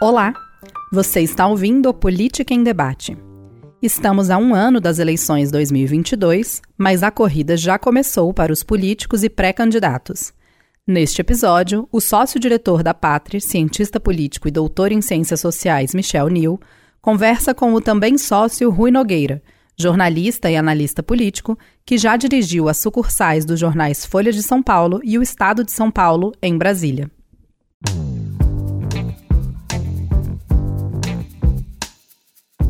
[0.00, 0.34] Olá,
[0.90, 3.16] você está ouvindo o Política em Debate.
[3.80, 9.22] Estamos a um ano das eleições 2022, mas a corrida já começou para os políticos
[9.22, 10.32] e pré-candidatos.
[10.84, 16.60] Neste episódio, o sócio-diretor da Pátria, cientista político e doutor em ciências sociais Michel Nil,
[17.00, 19.40] conversa com o também sócio Rui Nogueira,
[19.78, 21.56] jornalista e analista político,
[21.86, 25.70] que já dirigiu as sucursais dos jornais Folha de São Paulo e o Estado de
[25.70, 27.08] São Paulo, em Brasília.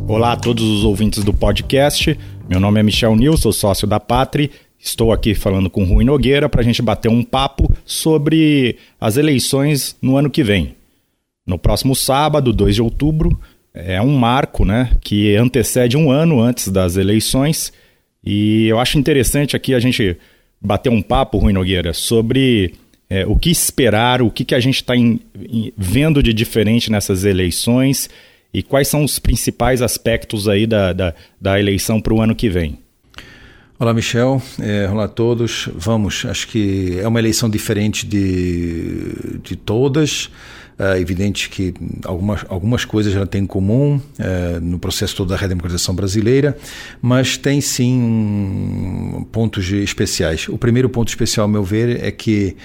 [0.06, 2.16] Olá a todos os ouvintes do podcast.
[2.46, 4.50] Meu nome é Michel Nil, sou sócio da Pátria.
[4.78, 9.96] Estou aqui falando com Rui Nogueira para a gente bater um papo sobre as eleições
[10.02, 10.76] no ano que vem.
[11.46, 13.38] No próximo sábado, 2 de outubro,
[13.72, 17.73] é um marco né, que antecede um ano antes das eleições.
[18.23, 20.18] E eu acho interessante aqui a gente
[20.60, 22.74] bater um papo, Rui Nogueira, sobre
[23.09, 24.92] é, o que esperar, o que, que a gente está
[25.78, 28.10] vendo de diferente nessas eleições
[28.54, 32.48] e quais são os principais aspectos aí da, da, da eleição para o ano que
[32.48, 32.79] vem.
[33.76, 34.40] Olá, Michel.
[34.60, 35.68] É, olá a todos.
[35.74, 40.30] Vamos, acho que é uma eleição diferente de, de todas.
[40.79, 45.36] É evidente que algumas, algumas coisas já tem em comum é, no processo todo da
[45.36, 46.57] redemocratização brasileira,
[47.02, 50.48] mas tem sim pontos especiais.
[50.48, 52.57] O primeiro ponto especial, ao meu ver, é que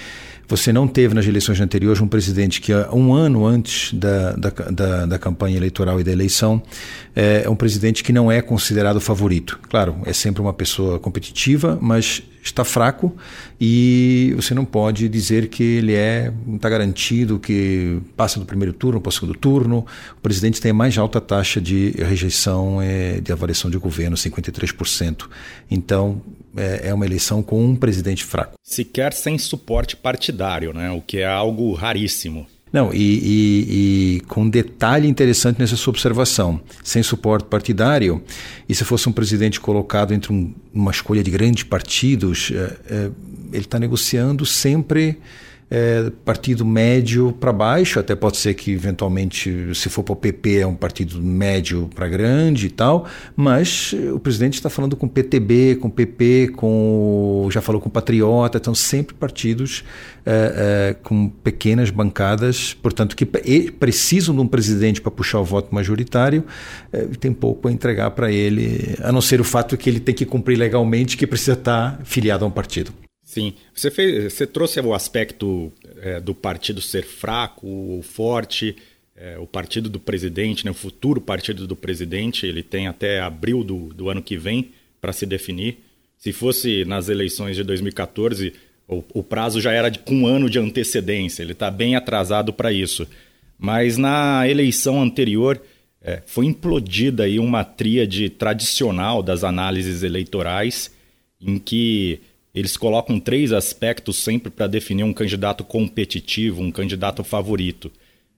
[0.49, 5.05] você não teve nas eleições anteriores um presidente que, um ano antes da, da, da,
[5.05, 6.61] da campanha eleitoral e da eleição,
[7.15, 9.59] é, é um presidente que não é considerado favorito.
[9.69, 13.15] Claro, é sempre uma pessoa competitiva, mas está fraco
[13.59, 18.99] e você não pode dizer que ele é está garantido que passa do primeiro turno
[18.99, 19.85] para o segundo turno.
[20.17, 25.27] O presidente tem a mais alta taxa de rejeição é, de avaliação de governo, 53%.
[25.69, 26.21] Então
[26.55, 28.53] é, é uma eleição com um presidente fraco.
[28.63, 30.91] Sequer sem suporte partidário, né?
[30.91, 32.47] o que é algo raríssimo.
[32.71, 38.23] Não, e, e, e, com um detalhe interessante nessa sua observação: sem suporte partidário,
[38.67, 43.11] e se fosse um presidente colocado entre um, uma escolha de grandes partidos, é, é,
[43.51, 45.17] ele está negociando sempre
[45.71, 50.59] é, partido médio para baixo, até pode ser que eventualmente, se for para o PP,
[50.59, 55.75] é um partido médio para grande e tal, mas o presidente está falando com PTB,
[55.75, 59.83] com PP, com já falou com Patriota, estão sempre partidos
[60.25, 65.73] é, é, com pequenas bancadas, portanto, que precisam de um presidente para puxar o voto
[65.73, 66.43] majoritário,
[66.91, 70.15] é, tem pouco a entregar para ele, a não ser o fato que ele tem
[70.15, 72.91] que cumprir legalmente que precisa estar filiado a um partido.
[73.39, 73.53] Sim.
[73.73, 78.75] Você, fez, você trouxe o aspecto é, do partido ser fraco ou forte,
[79.15, 83.63] é, o partido do presidente, né, o futuro partido do presidente, ele tem até abril
[83.63, 85.79] do, do ano que vem para se definir.
[86.17, 88.51] Se fosse nas eleições de 2014,
[88.85, 92.51] o, o prazo já era de, com um ano de antecedência, ele está bem atrasado
[92.51, 93.07] para isso.
[93.57, 95.61] Mas na eleição anterior
[96.01, 100.91] é, foi implodida aí uma tríade tradicional das análises eleitorais,
[101.39, 102.19] em que
[102.53, 107.91] eles colocam três aspectos sempre para definir um candidato competitivo, um candidato favorito.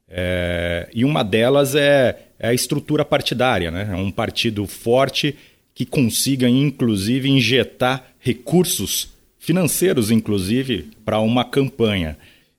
[0.08, 3.90] É, e uma delas é, é, a estrutura partidária, né?
[3.92, 5.36] É um partido forte
[5.74, 12.18] que consiga, inclusive, injetar recursos financeiros, inclusive, para uma campanha.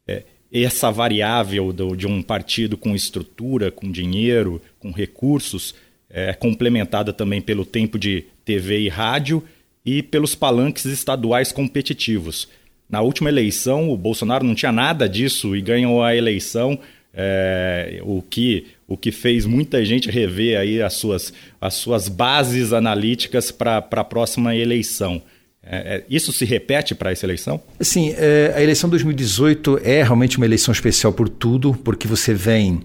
[0.08, 5.74] É, essa variável do, de um partido com estrutura, com dinheiro, com recursos,
[6.08, 9.42] é complementada também pelo tempo de TV e rádio
[9.84, 12.48] e pelos palanques estaduais competitivos.
[12.88, 16.78] Na última eleição, o Bolsonaro não tinha nada disso e ganhou a eleição,
[17.14, 22.72] é, o, que, o que fez muita gente rever aí as suas, as suas bases
[22.72, 25.22] analíticas para a próxima eleição.
[25.64, 27.60] É, é, isso se repete para essa eleição?
[27.80, 32.80] Sim, é, a eleição 2018 é realmente uma eleição especial por tudo, porque você vem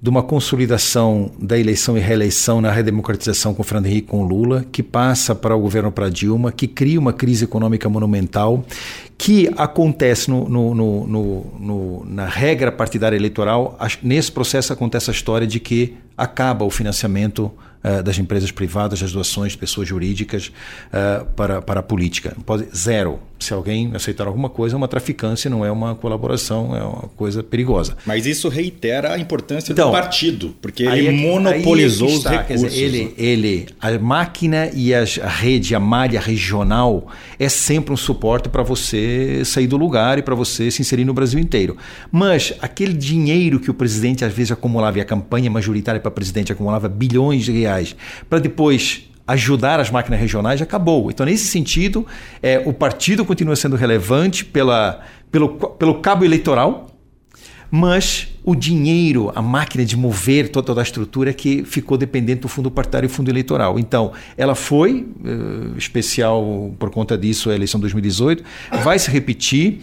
[0.00, 4.82] de uma consolidação da eleição e reeleição na redemocratização com Fernando Henrique com Lula, que
[4.82, 8.62] passa para o governo para Dilma, que cria uma crise econômica monumental,
[9.16, 11.06] que acontece no, no, no,
[11.58, 13.78] no, na regra partidária eleitoral.
[14.02, 17.50] Nesse processo acontece a história de que acaba o financiamento
[17.82, 20.52] uh, das empresas privadas, das doações de pessoas jurídicas
[20.88, 22.36] uh, para, para a política.
[22.74, 23.18] Zero.
[23.38, 27.42] Se alguém aceitar alguma coisa, é uma traficância, não é uma colaboração, é uma coisa
[27.42, 27.96] perigosa.
[28.06, 32.72] Mas isso reitera a importância então, do partido, porque ele é, monopolizou os recursos.
[32.72, 38.48] Dizer, ele, ele, a máquina e a rede, a malha regional, é sempre um suporte
[38.48, 41.76] para você sair do lugar e para você se inserir no Brasil inteiro.
[42.10, 46.52] Mas aquele dinheiro que o presidente às vezes acumulava, e a campanha majoritária para presidente
[46.52, 47.94] acumulava bilhões de reais,
[48.28, 51.10] para depois ajudar as máquinas regionais, acabou.
[51.10, 52.06] Então, nesse sentido,
[52.42, 55.00] é, o partido continua sendo relevante pela,
[55.32, 56.86] pelo, pelo cabo eleitoral,
[57.68, 62.48] mas o dinheiro, a máquina de mover toda, toda a estrutura que ficou dependente do
[62.48, 63.76] fundo partidário e fundo eleitoral.
[63.76, 68.44] Então, ela foi uh, especial por conta disso a eleição de 2018,
[68.84, 69.80] vai se repetir.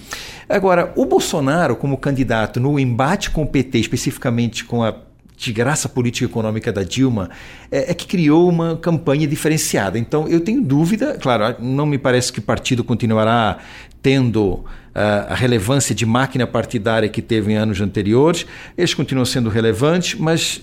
[0.47, 4.95] Agora, o Bolsonaro, como candidato no embate com o PT, especificamente com a
[5.43, 7.29] de graça política e econômica da Dilma
[7.71, 9.99] é, é, que criou uma campanha diferenciada.
[9.99, 13.57] Então, eu tenho dúvida, claro, não me parece que o partido continuará
[14.01, 14.65] tendo uh,
[15.29, 18.45] a relevância de máquina partidária que teve em anos anteriores,
[18.77, 20.61] eles continuam sendo relevantes, mas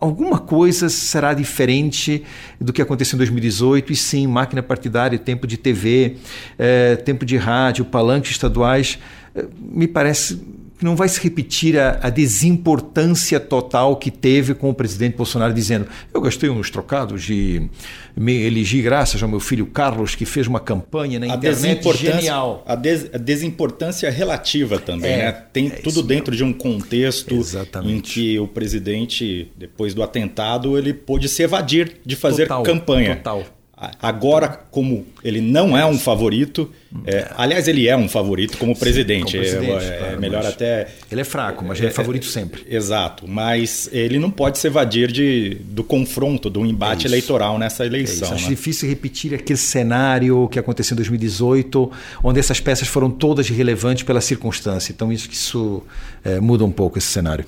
[0.00, 2.24] alguma coisa será diferente
[2.60, 6.16] do que aconteceu em 2018, e sim, máquina partidária, tempo de TV,
[6.58, 8.98] eh, tempo de rádio, palanques estaduais,
[9.34, 10.40] eh, me parece
[10.84, 15.86] não vai se repetir a, a, desimportância total que teve com o presidente Bolsonaro dizendo:
[16.12, 17.68] Eu gastei uns trocados de
[18.16, 22.64] me elegi graças ao meu filho Carlos, que fez uma campanha na a internet genial.
[22.66, 25.32] A, des, a, desimportância relativa também, é, né?
[25.52, 26.46] Tem é tudo dentro mesmo.
[26.46, 27.92] de um contexto Exatamente.
[27.92, 33.16] em que o presidente, depois do atentado, ele pôde se evadir de fazer total, campanha.
[33.16, 33.59] Total.
[34.02, 36.70] Agora, como ele não é um favorito,
[37.06, 39.32] é, aliás, ele é um favorito como presidente.
[39.32, 40.88] Como presidente é, claro, é, melhor até.
[41.10, 42.62] Ele é fraco, mas ele é, é favorito sempre.
[42.68, 47.86] Exato, mas ele não pode se evadir de, do confronto, do embate é eleitoral nessa
[47.86, 48.28] eleição.
[48.28, 48.50] É Acho né?
[48.50, 51.90] difícil repetir aquele cenário que aconteceu em 2018,
[52.22, 54.92] onde essas peças foram todas relevantes pela circunstância.
[54.92, 55.82] Então, isso, isso
[56.22, 57.46] é, muda um pouco esse cenário.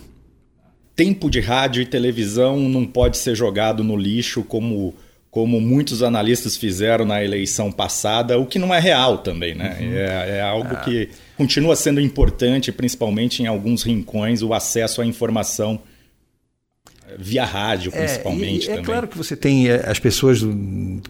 [0.96, 4.94] Tempo de rádio e televisão não pode ser jogado no lixo como
[5.32, 9.79] como muitos analistas fizeram na eleição passada, o que não é real também, né?
[9.81, 9.94] Uhum.
[9.94, 10.81] É, é, algo ah.
[10.81, 11.08] que
[11.38, 15.81] continua sendo importante, principalmente em alguns rincões, o acesso à informação
[17.19, 18.70] via rádio, principalmente.
[18.70, 20.41] É, é claro que você tem eh, as pessoas,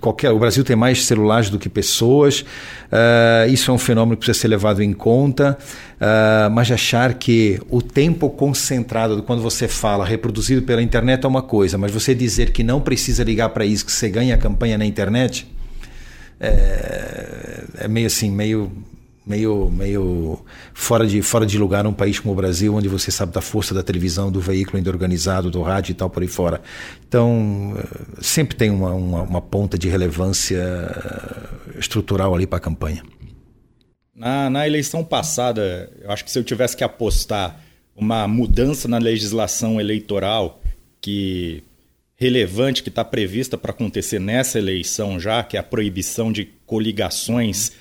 [0.00, 4.24] qualquer, o Brasil tem mais celulares do que pessoas, uh, isso é um fenômeno que
[4.24, 5.56] precisa ser levado em conta,
[5.96, 11.42] uh, mas achar que o tempo concentrado quando você fala reproduzido pela internet é uma
[11.42, 14.78] coisa, mas você dizer que não precisa ligar para isso, que você ganha a campanha
[14.78, 15.46] na internet,
[16.40, 18.70] é, é meio assim, meio
[19.26, 23.32] meio, meio fora, de, fora de lugar num país como o Brasil, onde você sabe
[23.32, 26.60] da força da televisão, do veículo ainda organizado, do rádio e tal por aí fora.
[27.06, 32.60] Então, eh, sempre tem uma, uma, uma ponta de relevância eh, estrutural ali para a
[32.60, 33.02] campanha.
[34.14, 37.60] Na, na eleição passada, eu acho que se eu tivesse que apostar
[37.94, 40.60] uma mudança na legislação eleitoral
[41.00, 41.62] que
[42.16, 47.72] relevante que está prevista para acontecer nessa eleição já, que é a proibição de coligações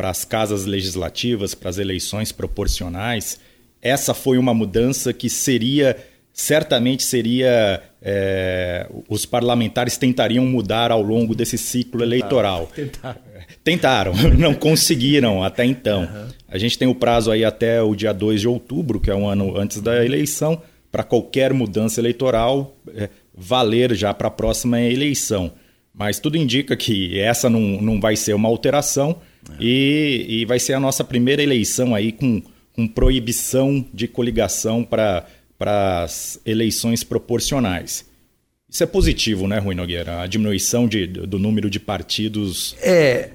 [0.00, 3.38] para as casas legislativas, para as eleições proporcionais.
[3.82, 5.94] Essa foi uma mudança que seria,
[6.32, 12.70] certamente seria, é, os parlamentares tentariam mudar ao longo desse ciclo eleitoral.
[12.74, 13.20] Tentaram.
[13.62, 16.04] Tentaram, não conseguiram até então.
[16.04, 16.28] Uhum.
[16.48, 19.28] A gente tem o prazo aí até o dia 2 de outubro, que é um
[19.28, 25.52] ano antes da eleição, para qualquer mudança eleitoral é, valer já para a próxima eleição.
[25.92, 29.20] Mas tudo indica que essa não, não vai ser uma alteração
[29.50, 29.54] é.
[29.60, 32.42] E, e vai ser a nossa primeira eleição aí com,
[32.74, 35.26] com proibição de coligação para
[36.02, 38.08] as eleições proporcionais.
[38.68, 40.20] Isso é positivo, né, Rui Nogueira?
[40.20, 42.76] A diminuição de, do número de partidos.
[42.80, 43.30] É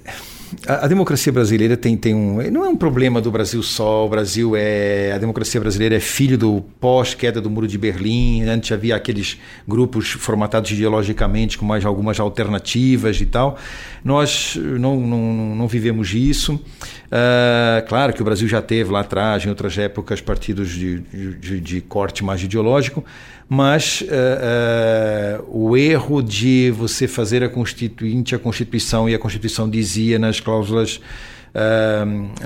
[0.67, 2.41] a, a, democracia brasileira tem, tem um.
[2.51, 4.05] Não é um problema do Brasil só.
[4.05, 5.11] O Brasil é.
[5.13, 8.43] A democracia brasileira é filho do pós-queda do Muro de Berlim.
[8.43, 13.57] Antes havia aqueles grupos formatados ideologicamente com mais algumas alternativas e tal.
[14.03, 16.59] Nós não, não, não vivemos isso.
[17.05, 21.59] Uh, claro que o Brasil já teve lá atrás, em outras épocas, partidos de, de,
[21.61, 23.03] de corte mais ideológico
[23.47, 29.69] mas uh, uh, o erro de você fazer a constituinte a Constituição e a Constituição
[29.69, 30.99] dizia nas cláusulas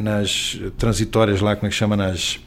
[0.03, 1.97] nas transitórias lá como é que chama?
[1.97, 2.39] Nas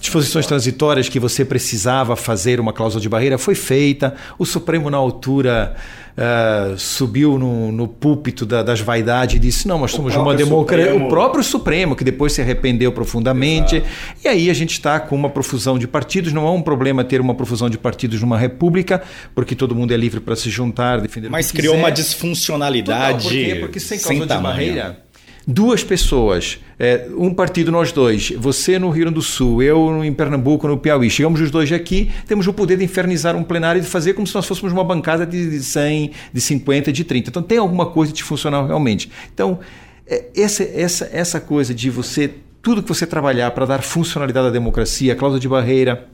[0.00, 4.96] disposições transitórias que você precisava fazer uma cláusula de barreira foi feita o Supremo na
[4.96, 5.74] altura
[6.16, 10.94] uh, subiu no, no púlpito da, das vaidades e disse: não, nós somos uma democracia.
[10.94, 13.76] O próprio Supremo, que depois se arrependeu profundamente.
[13.76, 13.92] Exato.
[14.24, 16.32] E aí a gente está com uma profusão de partidos.
[16.32, 19.02] Não é um problema ter uma profusão de partidos numa república,
[19.34, 21.84] porque todo mundo é livre para se juntar, defender Mas criou quiser.
[21.84, 23.24] uma disfuncionalidade.
[23.24, 23.56] Total, por quê?
[23.60, 25.05] Porque sem cláusula de barreira
[25.46, 30.12] duas pessoas, é, um partido nós dois, você no Rio Grande do Sul, eu em
[30.12, 33.82] Pernambuco, no Piauí, chegamos os dois aqui, temos o poder de infernizar um plenário e
[33.82, 37.30] de fazer como se nós fôssemos uma bancada de 100, de 50, de 30.
[37.30, 39.08] Então tem alguma coisa disfuncional realmente.
[39.32, 39.60] Então,
[40.06, 42.28] é, essa, essa, essa coisa de você,
[42.60, 46.08] tudo que você trabalhar para dar funcionalidade à democracia, a cláusula de barreira,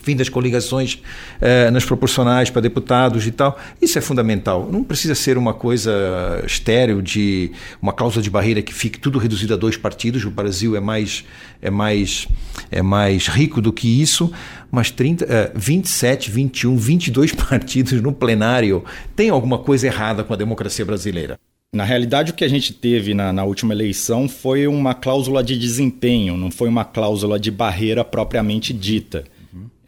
[0.00, 0.98] fim das coligações
[1.40, 3.58] eh, nas proporcionais para deputados e tal.
[3.80, 4.68] Isso é fundamental.
[4.70, 9.54] Não precisa ser uma coisa estéreo de uma cláusula de barreira que fique tudo reduzido
[9.54, 10.24] a dois partidos.
[10.24, 11.24] O Brasil é mais,
[11.60, 12.26] é mais,
[12.70, 14.32] é mais rico do que isso.
[14.70, 18.84] Mas 30, uh, 27, 21, 22 partidos no plenário.
[19.14, 21.38] Tem alguma coisa errada com a democracia brasileira?
[21.74, 25.58] Na realidade, o que a gente teve na, na, última eleição foi uma cláusula de
[25.58, 29.24] desempenho, não foi uma cláusula de barreira propriamente dita.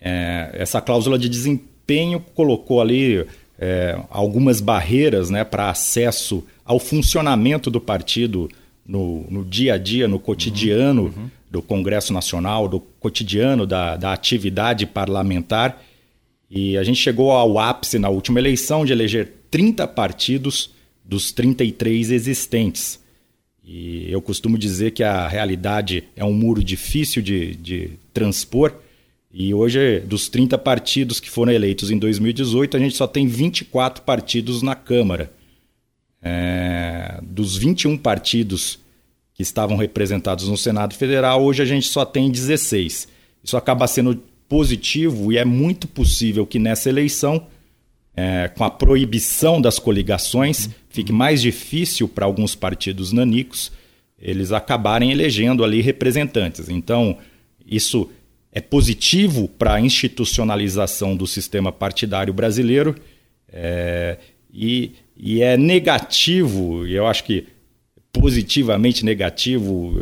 [0.06, 3.26] É, essa cláusula de desempenho colocou ali
[3.58, 8.50] é, algumas barreiras né, para acesso ao funcionamento do partido
[8.86, 11.08] no, no, dia a dia, no cotidiano uhum.
[11.16, 11.30] Uhum.
[11.50, 15.82] do Congresso Nacional, do cotidiano da, da atividade parlamentar.
[16.50, 20.70] E a gente chegou ao ápice na última eleição de eleger 30 partidos
[21.02, 23.02] dos 33 existentes.
[23.64, 28.74] E eu costumo dizer que a realidade é um muro difícil de, de transpor.
[29.36, 34.04] E hoje, dos 30 partidos que foram eleitos em 2018, a gente só tem 24
[34.04, 35.32] partidos na Câmara.
[36.22, 38.78] É, dos 21 partidos
[39.34, 43.08] que estavam representados no Senado Federal, hoje a gente só tem 16.
[43.42, 47.44] Isso acaba sendo positivo e é muito possível que nessa eleição
[48.16, 53.72] é, com a proibição das coligações, fique mais difícil para alguns partidos nanicos
[54.16, 56.68] eles acabarem elegendo ali representantes.
[56.68, 57.18] Então,
[57.66, 58.08] isso
[58.54, 62.94] é positivo para a institucionalização do sistema partidário brasileiro
[63.52, 64.16] é,
[64.52, 67.48] e, e é negativo, e eu acho que
[68.12, 69.92] positivamente negativo,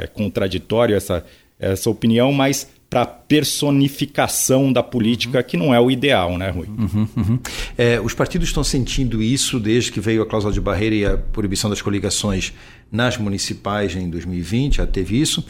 [0.00, 1.26] é contraditório essa,
[1.58, 6.68] essa opinião, mas para personificação da política, que não é o ideal, né, Rui?
[6.68, 7.38] Uhum, uhum.
[7.76, 11.16] É, os partidos estão sentindo isso desde que veio a cláusula de barreira e a
[11.16, 12.52] proibição das coligações
[12.90, 15.44] nas municipais em 2020, já teve isso.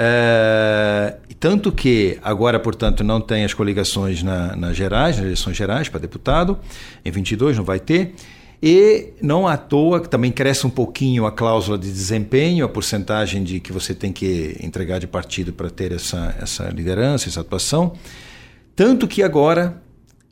[0.00, 5.88] É, tanto que agora, portanto, não tem as coligações na, nas gerais, nas eleições gerais
[5.88, 6.56] para deputado,
[7.04, 8.14] em 22 não vai ter.
[8.62, 13.58] E não à toa também cresce um pouquinho a cláusula de desempenho, a porcentagem de
[13.58, 17.92] que você tem que entregar de partido para ter essa, essa liderança, essa atuação.
[18.76, 19.82] Tanto que agora,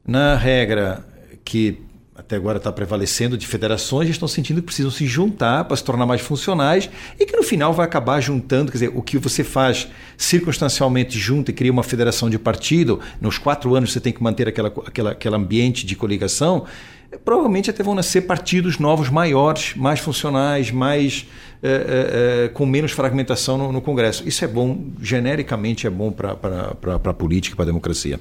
[0.06, 1.04] na regra
[1.44, 1.85] que
[2.16, 6.06] até agora está prevalecendo de federações, estão sentindo que precisam se juntar para se tornar
[6.06, 6.88] mais funcionais
[7.20, 11.50] e que no final vai acabar juntando, quer dizer, o que você faz circunstancialmente junto
[11.50, 15.10] e cria uma federação de partido, nos quatro anos você tem que manter aquela, aquela,
[15.10, 16.64] aquele ambiente de coligação,
[17.24, 21.26] provavelmente até vão nascer partidos novos maiores, mais funcionais, mais
[21.62, 24.26] é, é, com menos fragmentação no, no, Congresso.
[24.26, 28.20] Isso é bom, genericamente é bom para a política, para a democracia.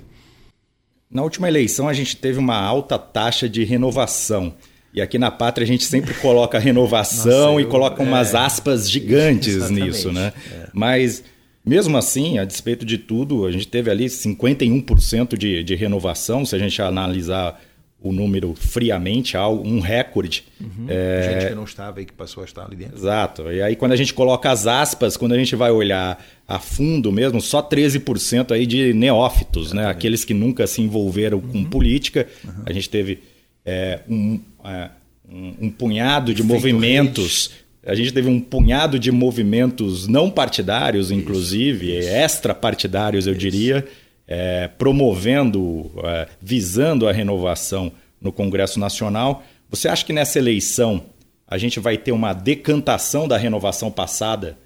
[1.16, 4.54] Na última eleição a gente teve uma alta taxa de renovação.
[4.94, 8.38] E aqui na pátria a gente sempre coloca renovação Nossa, eu, e coloca umas é,
[8.38, 10.34] aspas gigantes nisso, né?
[10.52, 10.68] É.
[10.74, 11.24] Mas
[11.66, 16.54] mesmo assim, a despeito de tudo, a gente teve ali 51% de, de renovação, se
[16.54, 17.62] a gente analisar
[18.10, 20.44] o número friamente, um recorde.
[20.60, 20.86] Uhum.
[20.88, 21.40] É...
[21.40, 22.98] Gente que não estava e que passou a estar ali dentro.
[22.98, 23.52] Exato.
[23.52, 27.12] E aí quando a gente coloca as aspas, quando a gente vai olhar a fundo
[27.12, 29.88] mesmo, só 13% aí de neófitos, né?
[29.88, 31.52] aqueles que nunca se envolveram uhum.
[31.52, 32.28] com política.
[32.44, 32.64] Uhum.
[32.66, 33.20] A gente teve
[33.66, 34.90] é, um, é,
[35.28, 37.48] um, um, punhado de Feito movimentos.
[37.48, 37.66] Rede.
[37.88, 43.40] A gente teve um punhado de movimentos não partidários, inclusive, extra-partidários, eu Isso.
[43.40, 43.86] diria,
[44.28, 49.44] é, promovendo, é, visando a renovação no Congresso Nacional.
[49.70, 51.04] Você acha que nessa eleição
[51.48, 54.58] a gente vai ter uma decantação da renovação passada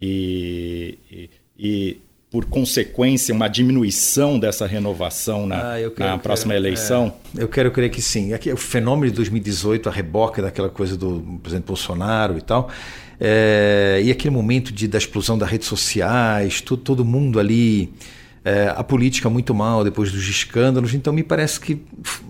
[0.00, 1.96] e, e, e
[2.32, 7.12] por consequência, uma diminuição dessa renovação na, ah, quero, na próxima quero, eleição?
[7.36, 8.32] É, eu quero crer que sim.
[8.32, 12.70] Aqui, o fenômeno de 2018, a reboca daquela coisa do presidente Bolsonaro e tal,
[13.20, 17.92] é, e aquele momento de, da explosão das redes sociais, tudo, todo mundo ali
[18.44, 20.94] é, a política muito mal depois dos escândalos.
[20.94, 21.80] Então, me parece que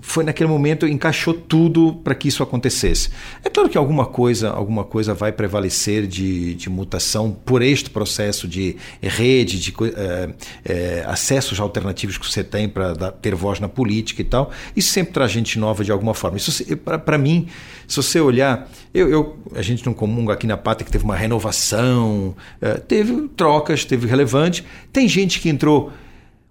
[0.00, 3.10] foi naquele momento encaixou tudo para que isso acontecesse.
[3.42, 8.46] É claro que alguma coisa, alguma coisa vai prevalecer de, de mutação por este processo
[8.46, 10.30] de rede, de é,
[10.64, 14.50] é, acessos alternativos que você tem para ter voz na política e tal.
[14.76, 16.36] Isso sempre traz gente nova de alguma forma.
[16.36, 17.48] Isso, para mim,
[17.88, 21.16] se você olhar, eu, eu, a gente não comunga aqui na pátria que teve uma
[21.16, 24.64] renovação, é, teve trocas, teve relevante.
[24.92, 25.90] Tem gente que entrou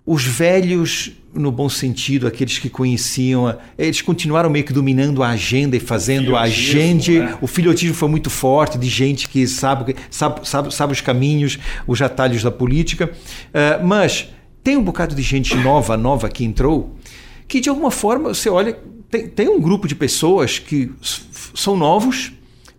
[0.06, 5.78] os velhos, no bom sentido, aqueles que conheciam, eles continuaram meio que dominando a agenda
[5.78, 7.26] e fazendo a agenda.
[7.26, 7.38] Né?
[7.40, 12.02] O filhotismo foi muito forte, de gente que sabe, sabe, sabe, sabe os caminhos, os
[12.02, 13.12] atalhos da política.
[13.50, 14.30] Uh, mas
[14.64, 16.96] tem um bocado de gente nova, nova que entrou,
[17.48, 18.78] que de alguma forma você olha,
[19.10, 20.92] tem, tem um grupo de pessoas que
[21.54, 22.32] são novos,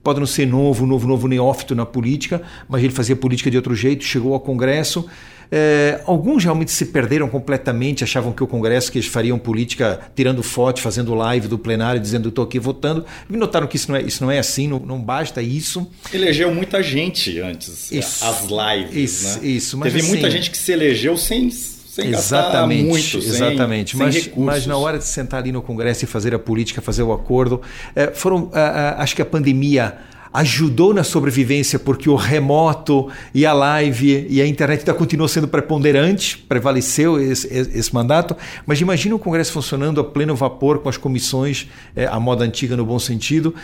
[0.02, 3.76] pode não ser novo, novo, novo neófito na política, mas ele fazia política de outro
[3.76, 5.08] jeito, chegou ao Congresso
[5.54, 10.42] É, alguns realmente se perderam completamente, achavam que o Congresso que eles fariam política tirando
[10.42, 13.04] foto, fazendo live do plenário, dizendo estou aqui votando.
[13.28, 15.86] E notaram que isso não é, isso não é assim, não, não basta isso.
[16.10, 18.96] Elegeu muita gente antes, isso, as lives.
[18.96, 19.46] Isso, né?
[19.46, 19.76] isso.
[19.76, 23.90] Mas Teve assim, muita gente que se elegeu sem sem exatamente, muito, exatamente.
[23.90, 26.80] Sem, mas, sem mas na hora de sentar ali no Congresso e fazer a política,
[26.80, 27.60] fazer o acordo,
[27.94, 28.50] é, foram,
[28.96, 29.98] acho que a pandemia
[30.32, 35.46] ajudou na sobrevivência porque o remoto e a live e a internet ainda continuou sendo
[35.46, 38.36] preponderante, prevaleceu esse, esse mandato,
[38.66, 42.76] mas imagina o Congresso funcionando a pleno vapor com as comissões, é, a moda antiga
[42.76, 43.54] no bom sentido.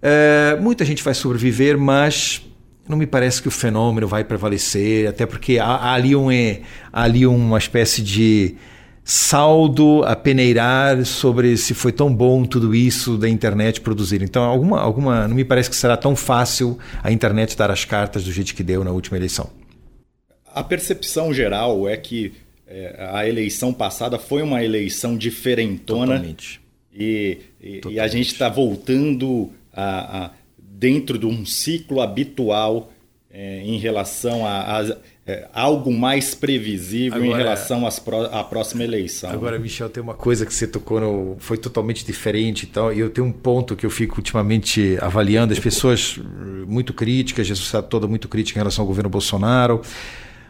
[0.00, 2.42] É, muita gente vai sobreviver, mas
[2.88, 6.28] não me parece que o fenômeno vai prevalecer, até porque há, há ali, um,
[6.92, 8.56] há ali uma espécie de
[9.04, 14.22] saldo a peneirar sobre se foi tão bom tudo isso da internet produzir.
[14.22, 18.24] Então, alguma, alguma, não me parece que será tão fácil a internet dar as cartas
[18.24, 19.50] do jeito que deu na última eleição.
[20.54, 22.32] A percepção geral é que
[22.66, 26.14] é, a eleição passada foi uma eleição diferentona.
[26.14, 26.60] Totalmente.
[26.94, 27.96] E, e, Totalmente.
[27.96, 32.92] e a gente está voltando a, a, dentro de um ciclo habitual
[33.30, 34.84] é, em relação a
[35.24, 39.30] é, algo mais previsível agora, em relação às pro, à próxima eleição.
[39.30, 42.98] Agora, Michel, tem uma coisa que você tocou, no, foi totalmente diferente e tal, e
[42.98, 46.18] eu tenho um ponto que eu fico ultimamente avaliando, as pessoas
[46.66, 49.80] muito críticas, a sociedade toda muito crítica em relação ao governo Bolsonaro,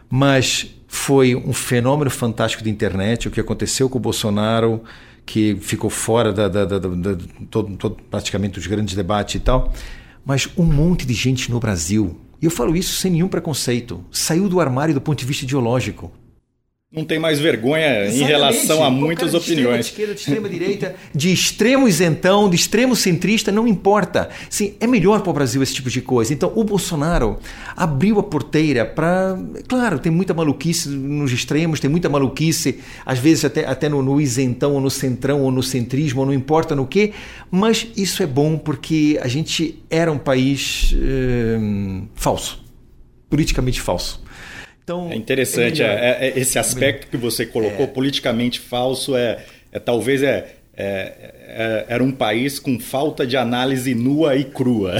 [0.09, 4.83] mas foi um fenômeno fantástico de internet, o que aconteceu com o Bolsonaro,
[5.23, 7.17] que ficou fora da, da, da, da
[7.49, 9.71] todo, todo, praticamente dos grandes debates e tal,
[10.25, 14.03] mas um monte de gente no Brasil e eu falo isso sem nenhum preconceito.
[14.11, 16.11] Saiu do armário do ponto de vista ideológico
[16.95, 18.21] não tem mais vergonha Exatamente.
[18.21, 19.87] em relação a muitas de opiniões.
[19.87, 24.29] Extrema, de esquerda, de extrema direita, de extremo isentão, de extremo centrista, não importa.
[24.47, 26.31] Sim, é melhor para o Brasil esse tipo de coisa.
[26.31, 27.39] Então, o Bolsonaro
[27.75, 29.35] abriu a porteira para.
[29.67, 34.21] Claro, tem muita maluquice nos extremos, tem muita maluquice, às vezes até, até no, no
[34.21, 37.11] isentão, ou no centrão, ou no centrismo, ou não importa no que,
[37.49, 41.57] mas isso é bom porque a gente era um país eh,
[42.13, 42.63] falso,
[43.31, 44.22] politicamente falso.
[44.83, 47.87] Então, é interessante é é, é, esse aspecto que você colocou, é.
[47.87, 49.39] politicamente falso, é,
[49.71, 50.55] é talvez é,
[51.87, 54.95] era um país com falta de análise nua e crua.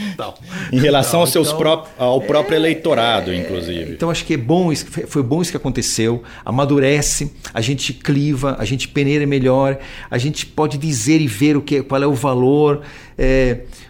[0.72, 3.92] em relação aos seus então, pró ao próprio eleitorado, inclusive.
[3.92, 6.22] Então acho que é bom isso, foi bom isso que aconteceu.
[6.42, 9.78] Amadurece, a gente cliva, a gente peneira melhor,
[10.10, 12.82] a gente pode dizer e ver o que, qual é o valor.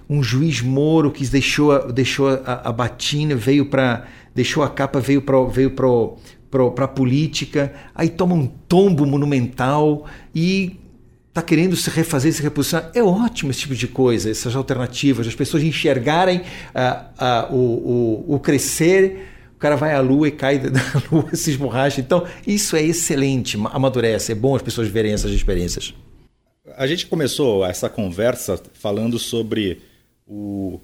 [0.09, 5.22] um juiz Moro que deixou, deixou a, a batina, veio para deixou a capa, veio
[5.22, 10.78] para veio para a política, aí toma um tombo monumental e
[11.28, 12.90] está querendo se refazer, se reposicionar.
[12.94, 18.34] É ótimo esse tipo de coisa, essas alternativas, as pessoas enxergarem uh, uh, o, o,
[18.34, 20.80] o crescer o cara vai à lua e cai da
[21.12, 22.00] lua, se esborracha.
[22.00, 25.92] Então, isso é excelente, amadurece, é bom as pessoas verem essas experiências.
[26.78, 29.82] A gente começou essa conversa falando sobre
[30.26, 30.80] o,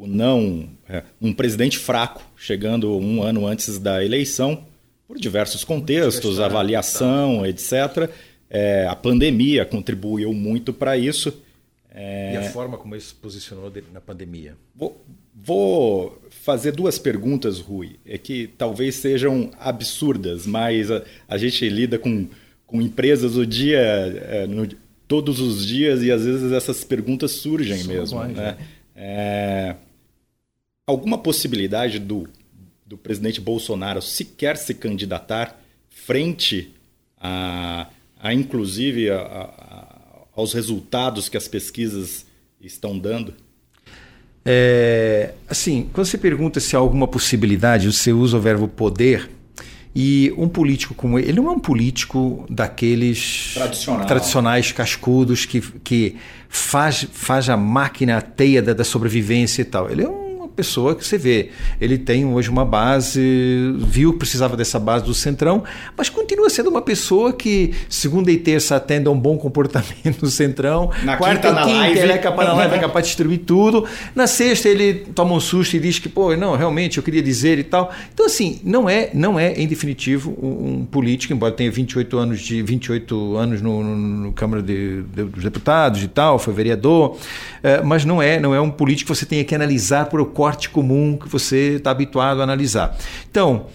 [0.00, 4.64] o não, é, um presidente fraco chegando um ano antes da eleição,
[5.06, 8.10] por diversos contextos, avaliação, etc.
[8.48, 11.42] É, a pandemia contribuiu muito para isso.
[11.90, 12.32] É...
[12.32, 14.56] E a forma como ele se posicionou na pandemia?
[14.74, 21.68] Vou, vou, fazer duas perguntas, Rui, é que talvez sejam absurdas, mas a, a gente
[21.68, 22.26] lida com,
[22.66, 24.66] com empresas o dia, é, no,
[25.06, 28.18] todos os dias e às vezes essas perguntas surgem mesmo.
[28.18, 28.56] Mais, né?
[28.96, 29.74] É
[30.90, 32.28] alguma possibilidade do,
[32.86, 36.74] do presidente Bolsonaro sequer se candidatar frente
[37.20, 37.86] a,
[38.18, 39.96] a inclusive, a, a,
[40.34, 42.26] aos resultados que as pesquisas
[42.60, 43.34] estão dando?
[44.44, 49.30] É, assim, quando você pergunta se há alguma possibilidade, você usa o verbo poder.
[49.94, 53.56] E um político como ele, ele não é um político daqueles
[54.06, 56.16] tradicionais cascudos que, que
[56.48, 59.90] faz, faz a máquina, a teia da, da sobrevivência e tal.
[59.90, 60.29] Ele é um
[60.60, 61.48] pessoa que você vê.
[61.80, 65.64] Ele tem hoje uma base, viu que precisava dessa base do Centrão,
[65.96, 70.28] mas continua sendo uma pessoa que, segunda e terça, atende a um bom comportamento no
[70.28, 70.90] Centrão.
[71.02, 71.98] Na quarta quinta, quinta live.
[71.98, 73.86] ele é capaz, na live, é capaz de distribuir tudo.
[74.14, 77.58] Na sexta, ele toma um susto e diz que, pô, não, realmente, eu queria dizer
[77.58, 77.90] e tal.
[78.12, 82.40] Então, assim, não é, não é em definitivo, um, um político, embora tenha 28 anos
[82.40, 87.16] de 28 anos no, no, no Câmara de, de, dos Deputados e tal, foi vereador,
[87.16, 90.26] uh, mas não é, não é um político que você tenha que analisar por o
[90.50, 92.96] corte comum que você está habituado a analisar.
[93.30, 93.66] Então,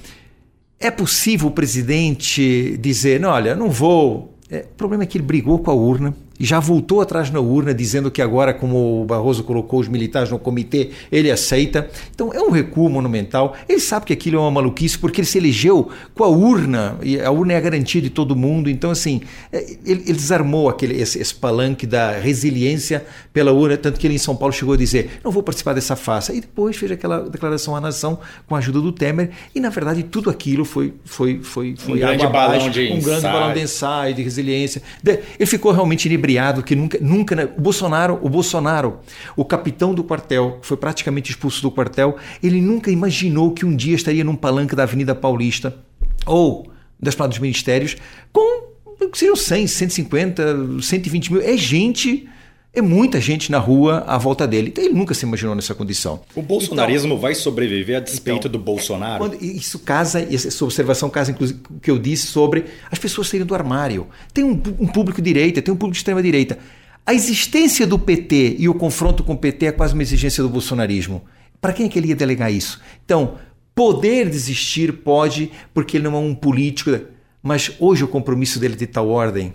[0.79, 4.35] é possível o presidente dizer: não, olha, não vou.
[4.49, 7.39] É, o problema é que ele brigou com a urna, e já voltou atrás na
[7.39, 11.89] urna, dizendo que agora, como o Barroso colocou os militares no comitê, ele aceita.
[12.13, 13.56] Então é um recuo monumental.
[13.67, 17.19] Ele sabe que aquilo é uma maluquice, porque ele se elegeu com a urna, e
[17.19, 18.69] a urna é a garantia de todo mundo.
[18.69, 19.21] Então, assim,
[19.52, 24.15] é, ele, ele desarmou aquele, esse, esse, palanque da resiliência pela urna, tanto que ele
[24.15, 26.34] em São Paulo chegou a dizer: não vou participar dessa farsa.
[26.34, 30.04] E depois fez aquela declaração à nação com a ajuda do Temer, e na verdade
[30.04, 34.13] tudo aquilo foi, foi, foi, foi um grande balão de um grande balão de ensaio,
[34.13, 34.82] de resiliência.
[35.06, 38.99] Ele ficou realmente inebriado, que nunca, nunca o Bolsonaro, o Bolsonaro,
[39.35, 43.75] o capitão do quartel, que foi praticamente expulso do quartel, ele nunca imaginou que um
[43.75, 45.77] dia estaria num palanque da Avenida Paulista
[46.25, 47.95] ou das Pradas dos Ministérios
[48.33, 48.75] com
[49.13, 51.41] seriam 100, 150, 120 mil.
[51.41, 52.27] É gente
[52.75, 54.67] é muita gente na rua à volta dele.
[54.67, 56.21] Então ele nunca se imaginou nessa condição.
[56.35, 59.35] O bolsonarismo então, vai sobreviver a despeito então, do Bolsonaro?
[59.41, 63.55] Isso casa, essa observação casa inclusive o que eu disse sobre as pessoas saírem do
[63.55, 64.07] armário.
[64.33, 66.59] Tem um, um público direita, tem um público de extrema direita.
[67.05, 70.49] A existência do PT e o confronto com o PT é quase uma exigência do
[70.49, 71.23] bolsonarismo.
[71.61, 72.81] Para quem é que ele ia delegar isso?
[73.05, 73.35] Então,
[73.73, 76.99] poder desistir pode, porque ele não é um político,
[77.41, 79.53] mas hoje o compromisso dele é de tal ordem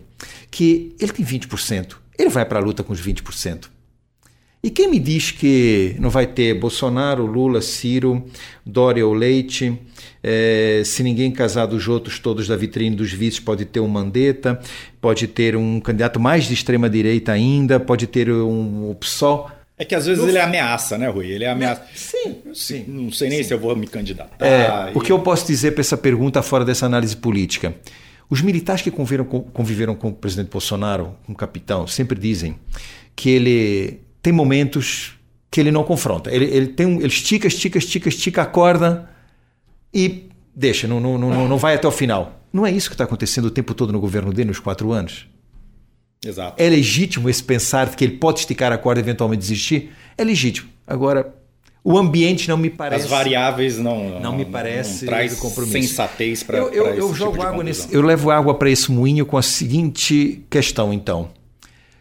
[0.50, 3.68] que ele tem 20% ele vai para a luta com os 20%.
[4.62, 8.22] E quem me diz que não vai ter Bolsonaro, Lula, Ciro,
[8.64, 9.78] Dória ou Leite,
[10.22, 14.60] é, se ninguém casar dos outros todos da vitrine dos vices, pode ter um Mandetta,
[15.00, 19.50] pode ter um candidato mais de extrema direita ainda, pode ter um PSOL.
[19.78, 21.26] É que às vezes ele ameaça, né, Rui?
[21.26, 21.82] Ele ameaça.
[21.94, 22.84] Sim, sim.
[22.86, 23.44] Não sei nem sim.
[23.44, 24.36] se eu vou me candidatar.
[24.44, 24.98] É, e...
[24.98, 27.74] O que eu posso dizer para essa pergunta fora dessa análise política?
[28.30, 32.56] Os militares que conviveram com, conviveram com o presidente Bolsonaro, com o capitão, sempre dizem
[33.16, 35.18] que ele tem momentos
[35.50, 36.32] que ele não confronta.
[36.32, 39.10] Ele, ele, tem um, ele estica, estica, estica, estica a corda
[39.92, 42.40] e deixa, não, não, não, não vai até o final.
[42.52, 45.26] Não é isso que está acontecendo o tempo todo no governo dele nos quatro anos?
[46.24, 46.62] Exato.
[46.62, 49.90] É legítimo esse pensar que ele pode esticar a corda e eventualmente desistir?
[50.16, 50.68] É legítimo.
[50.86, 51.34] Agora,
[51.82, 53.04] o ambiente não me parece.
[53.04, 54.10] As variáveis não.
[54.10, 55.04] Não, não me parece.
[55.04, 55.72] Não traz compromisso.
[55.72, 56.58] sensatez para.
[56.58, 57.92] Eu, eu, eu tipo jogo água nesse.
[57.94, 61.30] Eu levo água para esse moinho com a seguinte questão, então.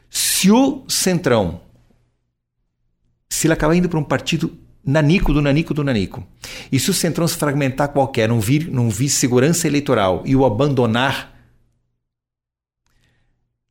[0.09, 1.61] Se o Centrão.
[3.31, 4.51] Se ele acabar indo para um partido
[4.83, 6.25] nanico do nanico do nanico,
[6.71, 10.45] e se o Centrão se fragmentar qualquer, não vir, não vir segurança eleitoral e o
[10.45, 11.37] abandonar.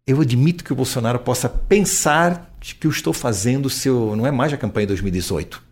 [0.06, 4.16] Eu admito que o Bolsonaro possa pensar que eu estou fazendo seu.
[4.16, 5.67] Não é mais a campanha de 2018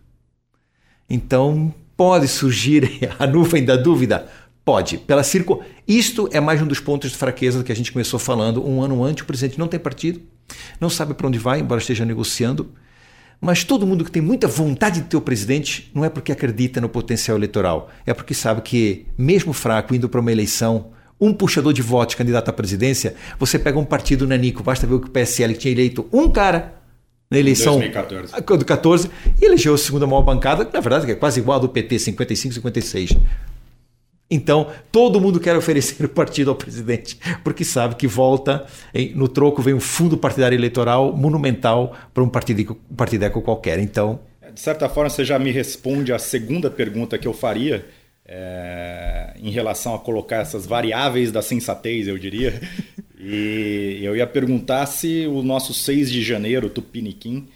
[1.09, 4.27] então, pode surgir a nuvem da dúvida?
[4.63, 4.97] Pode.
[4.97, 5.63] Pela circo...
[5.87, 8.67] Isto é mais um dos pontos de fraqueza que a gente começou falando.
[8.67, 10.21] Um ano antes, o presidente não tem partido,
[10.81, 12.69] não sabe para onde vai, embora esteja negociando.
[13.39, 16.81] Mas todo mundo que tem muita vontade de ter o presidente não é porque acredita
[16.81, 20.87] no potencial eleitoral, é porque sabe que, mesmo fraco, indo para uma eleição,
[21.21, 24.99] um puxador de votos candidato à presidência, você pega um partido nanico, basta ver o
[24.99, 26.76] que o PSL que tinha eleito um cara
[27.29, 28.33] na eleição 2014.
[28.57, 29.11] do 14
[29.41, 31.99] e elegeu a segunda maior bancada, na verdade, que é quase igual a do PT,
[31.99, 33.11] 55, 56.
[34.29, 38.65] Então, todo mundo quer oferecer o partido ao presidente, porque sabe que volta,
[39.15, 43.79] no troco vem um fundo partidário eleitoral monumental para um partideco, partideco qualquer.
[43.79, 44.19] Então,
[44.53, 47.85] de certa forma, você já me responde a segunda pergunta que eu faria,
[48.25, 52.59] é, em relação a colocar essas variáveis da sensatez, eu diria.
[53.19, 57.47] E eu ia perguntar se o nosso 6 de janeiro, Tupiniquim,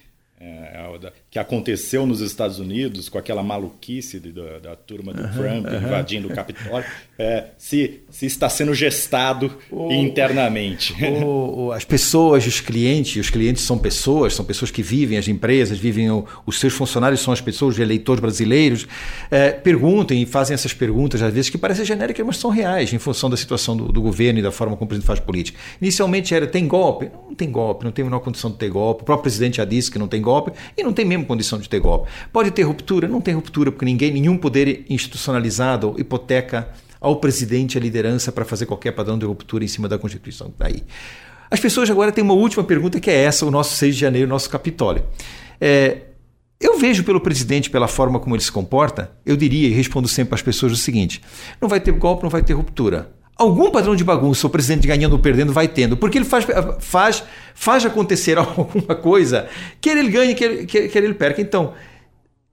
[0.43, 5.31] é, que aconteceu nos Estados Unidos com aquela maluquice de, da, da, turma do uhum,
[5.31, 5.77] Trump uhum.
[5.77, 6.85] invadindo o Capitólio,
[7.17, 10.93] é, se, se está sendo gestado o, internamente.
[11.23, 15.27] O, o, as pessoas, os clientes, os clientes são pessoas, são pessoas que vivem, as
[15.27, 16.07] empresas vivem,
[16.45, 18.87] os seus funcionários são as pessoas, os eleitores brasileiros,
[19.29, 22.99] é, perguntam e fazem essas perguntas, às vezes, que parecem genéricas, mas são reais, em
[22.99, 25.59] função da situação do, do governo e da forma como o presidente faz política.
[25.79, 27.11] Inicialmente era, tem golpe?
[27.27, 29.03] Não tem golpe, não tem a menor condição de ter golpe.
[29.03, 30.30] O próprio presidente já disse que não tem golpe
[30.77, 32.09] e não tem mesmo condição de ter golpe.
[32.31, 33.07] Pode ter ruptura?
[33.07, 38.65] Não tem ruptura, porque ninguém, nenhum poder institucionalizado hipoteca ao presidente a liderança para fazer
[38.65, 40.53] qualquer padrão de ruptura em cima da Constituição.
[40.57, 40.83] Daí.
[41.49, 44.27] As pessoas agora têm uma última pergunta que é essa, o nosso 6 de janeiro,
[44.29, 45.03] nosso Capitólio.
[45.59, 46.03] É,
[46.61, 50.35] eu vejo pelo presidente, pela forma como ele se comporta, eu diria e respondo sempre
[50.35, 51.21] às pessoas o seguinte:
[51.59, 53.11] não vai ter golpe, não vai ter ruptura.
[53.35, 56.45] Algum padrão de bagunça, o presidente ganhando ou perdendo, vai tendo, porque ele faz,
[56.79, 57.23] faz,
[57.55, 59.47] faz acontecer alguma coisa,
[59.79, 61.41] quer ele ganhe, quer, quer, quer ele perca.
[61.41, 61.73] Então,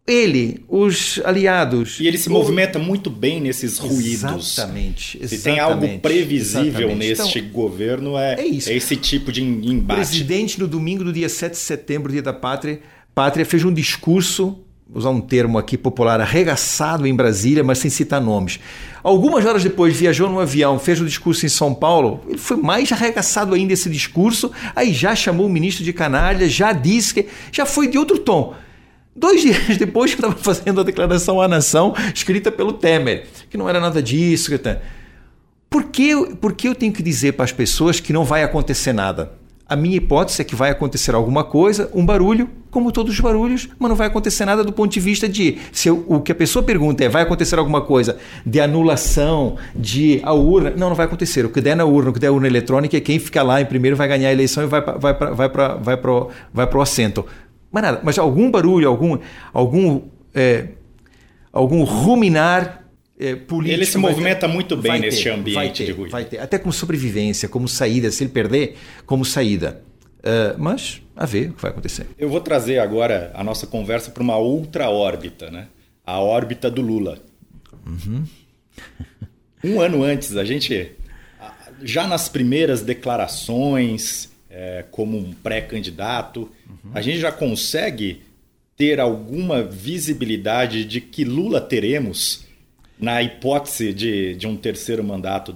[0.08, 2.00] ele, os aliados.
[2.00, 2.32] E ele se o...
[2.32, 4.22] movimenta muito bem nesses ruídos.
[4.22, 5.18] Exatamente.
[5.18, 6.96] exatamente se tem algo previsível exatamente.
[6.96, 10.00] neste então, governo, é, é, é, esse tipo de embate.
[10.00, 12.80] O presidente, no domingo do dia 7 de setembro, dia da pátria,
[13.14, 18.20] pátria fez um discurso usar um termo aqui popular, arregaçado em Brasília, mas sem citar
[18.20, 18.58] nomes.
[19.02, 22.56] Algumas horas depois viajou num avião, fez o um discurso em São Paulo, ele foi
[22.56, 27.26] mais arregaçado ainda esse discurso, aí já chamou o ministro de canalha, já disse que
[27.52, 28.54] já foi de outro tom.
[29.14, 33.68] Dois dias depois que estava fazendo a declaração à nação, escrita pelo Temer, que não
[33.68, 34.50] era nada disso.
[35.68, 38.92] Por que, por que eu tenho que dizer para as pessoas que não vai acontecer
[38.92, 39.37] nada?
[39.68, 43.68] A minha hipótese é que vai acontecer alguma coisa, um barulho, como todos os barulhos,
[43.78, 45.58] mas não vai acontecer nada do ponto de vista de.
[45.70, 50.20] Se eu, o que a pessoa pergunta é: vai acontecer alguma coisa de anulação, de
[50.22, 50.70] a urna?
[50.70, 51.44] Não, não vai acontecer.
[51.44, 53.60] O que der na urna, o que der na urna eletrônica é quem fica lá
[53.60, 55.48] em primeiro vai ganhar a eleição e vai para vai vai
[55.82, 55.96] vai
[56.54, 57.26] vai o assento.
[57.70, 59.18] Mas nada, mas algum barulho, algum,
[59.52, 60.00] algum,
[60.34, 60.68] é,
[61.52, 62.87] algum ruminar
[63.18, 63.76] é, político.
[63.76, 66.12] Ele se movimenta ter, muito bem nesse ter, ambiente ter, de ruído.
[66.12, 69.82] Vai ter, até como sobrevivência, como saída, se ele perder, como saída.
[70.18, 72.06] Uh, mas a ver o que vai acontecer.
[72.18, 75.68] Eu vou trazer agora a nossa conversa para uma outra órbita, né?
[76.06, 77.18] A órbita do Lula.
[77.84, 78.24] Uhum.
[79.64, 80.92] Um ano antes, a gente,
[81.82, 86.90] já nas primeiras declarações, é, como um pré-candidato, uhum.
[86.94, 88.22] a gente já consegue
[88.76, 92.47] ter alguma visibilidade de que Lula teremos
[93.00, 95.54] na hipótese de, de um terceiro mandato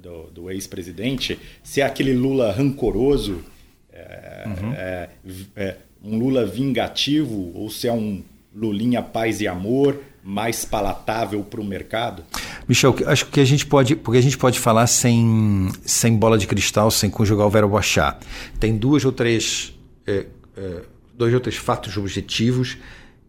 [0.00, 3.44] do, do ex-presidente, se é aquele Lula rancoroso,
[3.92, 4.72] é, uhum.
[4.72, 5.08] é,
[5.56, 8.22] é, um Lula vingativo, ou se é um
[8.54, 12.24] Lulinha paz e amor, mais palatável para o mercado?
[12.66, 16.46] Michel, acho que a gente pode, porque a gente pode falar sem, sem bola de
[16.46, 18.18] cristal, sem conjugar o verbo achar.
[18.60, 19.74] Tem duas ou três,
[20.06, 20.82] é, é,
[21.14, 22.76] dois ou três fatos objetivos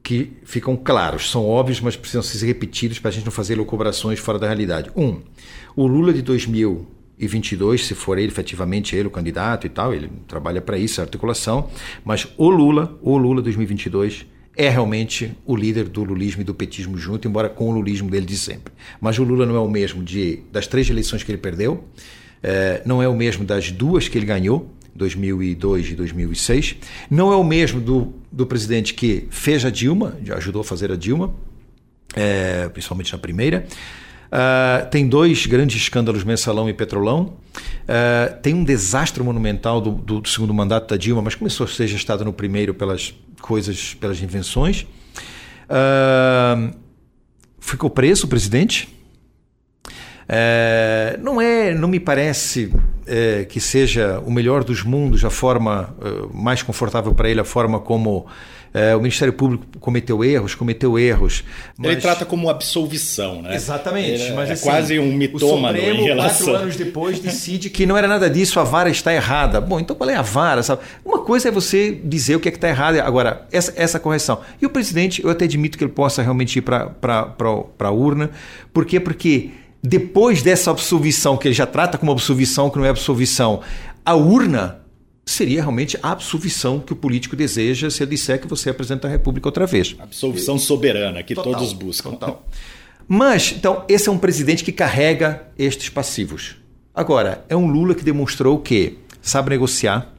[0.10, 4.18] que ficam claros, são óbvios, mas precisam ser repetidos para a gente não fazer locubrações
[4.18, 4.90] fora da realidade.
[4.96, 5.22] Um,
[5.76, 10.62] o Lula de 2022, se for ele efetivamente ele o candidato e tal, ele trabalha
[10.62, 11.70] para isso, a articulação,
[12.04, 14.26] mas o Lula, o Lula 2022
[14.58, 18.26] é realmente o líder do lulismo e do petismo junto, embora com o lulismo dele
[18.26, 18.74] de sempre.
[19.00, 21.84] Mas o Lula não é o mesmo de das três eleições que ele perdeu,
[22.42, 26.76] é, não é o mesmo das duas que ele ganhou, 2002 e 2006,
[27.10, 30.96] não é o mesmo do, do presidente que fez a Dilma, ajudou a fazer a
[30.96, 31.34] Dilma,
[32.16, 33.66] é, principalmente na primeira.
[34.30, 37.34] Uh, tem dois grandes escândalos, mensalão e petrolão.
[37.86, 41.68] Uh, tem um desastre monumental do, do, do, segundo mandato da Dilma, mas começou a
[41.68, 44.86] ser gestado no primeiro pelas coisas, pelas invenções.
[45.66, 46.76] Uh,
[47.60, 48.88] ficou preso o presidente.
[51.22, 52.72] não é, não me parece
[53.10, 55.94] é, que seja o melhor dos mundos, a forma
[56.34, 58.28] mais confortável para ele, a forma como
[58.74, 61.44] é, o Ministério Público cometeu erros, cometeu erros.
[61.78, 61.92] Mas...
[61.92, 63.56] Ele trata como absolvição, né?
[63.56, 64.22] Exatamente.
[64.22, 66.46] Ele mas, é assim, quase um mitômano o Supremo, em relação...
[66.46, 69.60] quatro anos depois, decide que não era nada disso, a vara está errada.
[69.60, 70.62] Bom, então qual é a vara?
[70.62, 70.84] Sabe?
[71.04, 73.00] Uma coisa é você dizer o que é que está errado.
[73.00, 74.40] Agora, essa, essa correção.
[74.62, 77.36] E o presidente, eu até admito que ele possa realmente ir para
[77.80, 78.30] a urna.
[78.72, 79.00] Por quê?
[79.00, 79.50] Porque
[79.82, 83.62] depois dessa absolvição, que ele já trata como absolvição, que não é absolvição,
[84.06, 84.82] a urna
[85.26, 89.12] seria realmente a absolvição que o político deseja se ele disser que você apresenta a
[89.12, 89.96] República outra vez.
[90.00, 92.12] Absolvição soberana que total, todos buscam.
[92.12, 92.46] Total.
[93.08, 96.56] Mas, então, esse é um presidente que carrega estes passivos.
[96.94, 100.14] Agora, é um Lula que demonstrou que sabe negociar,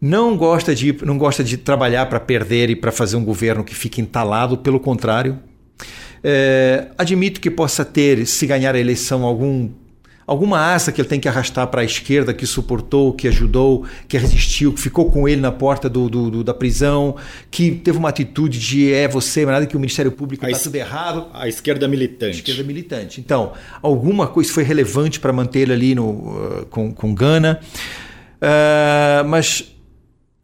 [0.00, 3.74] não gosta de, não gosta de trabalhar para perder e para fazer um governo que
[3.74, 5.38] fique entalado, pelo contrário.
[6.24, 9.70] É, admito que possa ter, se ganhar a eleição, algum
[10.26, 14.16] alguma asa que ele tem que arrastar para a esquerda, que suportou, que ajudou, que
[14.16, 17.16] resistiu, que ficou com ele na porta do, do, do da prisão,
[17.50, 21.26] que teve uma atitude de é você, nada que o Ministério Público está tudo errado.
[21.34, 22.36] A esquerda militante.
[22.36, 23.20] A esquerda militante.
[23.20, 27.60] Então, alguma coisa foi relevante para manter ali no, uh, com, com Gana.
[28.40, 29.71] Uh, mas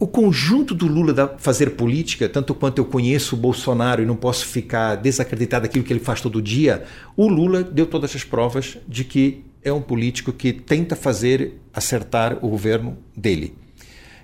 [0.00, 4.14] o conjunto do Lula da fazer política, tanto quanto eu conheço o Bolsonaro e não
[4.14, 6.84] posso ficar desacreditado daquilo que ele faz todo dia,
[7.16, 12.38] o Lula deu todas as provas de que é um político que tenta fazer acertar
[12.42, 13.54] o governo dele.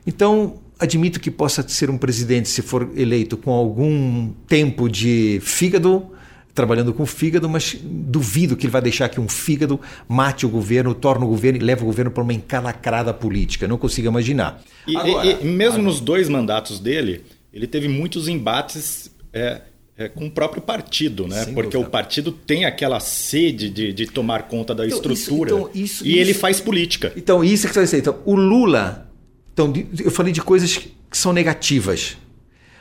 [0.07, 6.07] Então, admito que possa ser um presidente, se for eleito, com algum tempo de fígado,
[6.55, 10.95] trabalhando com fígado, mas duvido que ele vai deixar que um fígado mate o governo,
[10.95, 13.67] torne o governo e leve o governo para uma encalacrada política.
[13.67, 14.63] Não consigo imaginar.
[14.87, 15.83] E, agora, e, e mesmo agora...
[15.83, 19.63] nos dois mandatos dele, ele teve muitos embates é,
[19.97, 21.45] é, com o próprio partido, né?
[21.45, 21.89] Sem Porque dúvida.
[21.89, 26.07] o partido tem aquela sede de, de tomar conta da então, estrutura isso, então, isso,
[26.07, 27.13] e isso, ele faz política.
[27.17, 27.99] Então, isso é que você vai dizer.
[27.99, 29.11] Então, o Lula.
[29.53, 32.17] Então, eu falei de coisas que são negativas.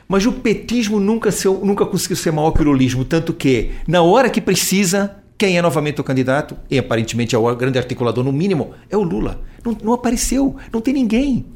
[0.08, 4.02] Mas o petismo nunca, seu, nunca conseguiu ser maior que o lulismo, tanto que, na
[4.02, 8.32] hora que precisa, quem é novamente o candidato, e aparentemente é o grande articulador, no
[8.32, 9.40] mínimo, é o Lula.
[9.64, 11.46] Não, não apareceu, não tem ninguém.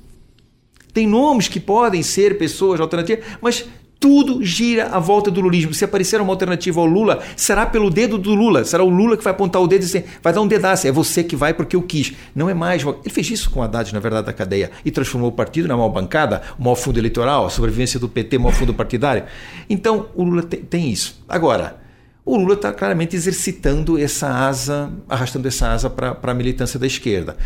[0.92, 3.66] Tem nomes que podem ser pessoas alternativas, mas
[4.00, 5.74] Tudo gira à volta do lulismo.
[5.74, 8.64] Se aparecer uma alternativa ao Lula, será pelo dedo do Lula.
[8.64, 10.86] Será o Lula que vai apontar o dedo e dizer, vai dar um dedaço.
[10.86, 12.14] É você que vai porque eu quis.
[12.34, 12.84] Não é mais.
[12.84, 14.70] Ele fez isso com o Haddad, na verdade, da cadeia.
[14.84, 18.36] E transformou o partido na maior bancada, o maior fundo eleitoral, a sobrevivência do PT,
[18.36, 19.24] o maior fundo partidário.
[19.68, 21.20] Então, o Lula tem isso.
[21.28, 21.76] Agora,
[22.24, 27.36] o Lula está claramente exercitando essa asa, arrastando essa asa para a militância da esquerda.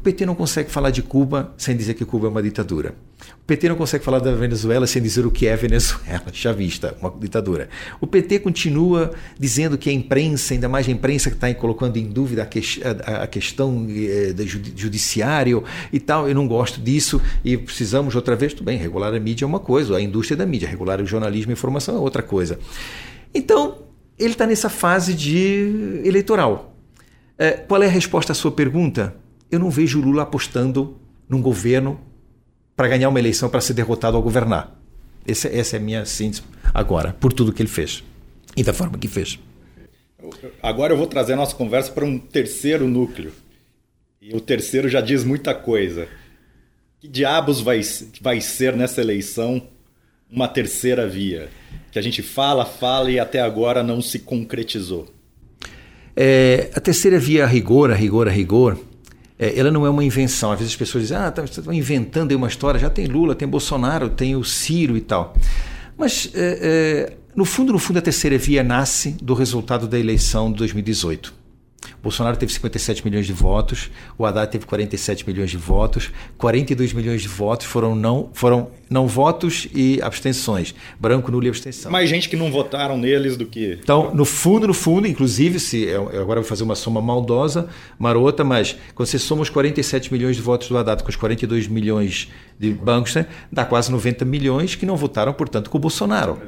[0.00, 2.94] O PT não consegue falar de Cuba sem dizer que Cuba é uma ditadura.
[3.42, 7.12] O PT não consegue falar da Venezuela sem dizer o que é Venezuela, chavista, uma
[7.20, 7.68] ditadura.
[8.00, 12.06] O PT continua dizendo que a imprensa, ainda mais a imprensa que está colocando em
[12.06, 16.26] dúvida a, que, a, a questão eh, do judiciário e tal.
[16.26, 19.60] Eu não gosto disso e precisamos outra vez, tudo bem, regular a mídia é uma
[19.60, 22.58] coisa, a indústria da mídia, regular o jornalismo e informação é outra coisa.
[23.34, 23.82] Então,
[24.18, 26.74] ele está nessa fase de eleitoral.
[27.36, 29.14] É, qual é a resposta à sua pergunta?
[29.50, 30.96] Eu não vejo o Lula apostando
[31.28, 32.00] num governo
[32.76, 34.76] para ganhar uma eleição para ser derrotado ao governar.
[35.26, 38.02] Essa, essa é a minha síntese agora, por tudo que ele fez
[38.56, 39.38] e da forma que fez.
[40.62, 43.32] Agora eu vou trazer a nossa conversa para um terceiro núcleo.
[44.20, 46.06] E o terceiro já diz muita coisa.
[47.00, 47.80] Que diabos vai,
[48.20, 49.66] vai ser nessa eleição
[50.30, 51.48] uma terceira via?
[51.90, 55.08] Que a gente fala, fala e até agora não se concretizou.
[56.14, 58.78] É, a terceira via, a rigor, a rigor, a rigor,
[59.40, 60.52] é, ela não é uma invenção.
[60.52, 63.34] Às vezes as pessoas dizem, ah, tá, está inventando aí uma história, já tem Lula,
[63.34, 65.34] tem Bolsonaro, tem o Ciro e tal.
[65.96, 70.52] Mas, é, é, no fundo, no fundo, a terceira via nasce do resultado da eleição
[70.52, 71.39] de 2018.
[72.02, 77.22] Bolsonaro teve 57 milhões de votos, o Haddad teve 47 milhões de votos, 42 milhões
[77.22, 80.74] de votos foram não, foram não votos e abstenções.
[80.98, 81.92] Branco, nulo e abstenção.
[81.92, 83.78] Mais gente que não votaram neles do que.
[83.82, 88.42] Então, no fundo, no fundo, inclusive, se eu agora vou fazer uma soma maldosa, marota,
[88.42, 92.28] mas quando você soma os 47 milhões de votos do Haddad com os 42 milhões
[92.58, 96.38] de bancos, né, dá quase 90 milhões que não votaram, portanto, com o Bolsonaro.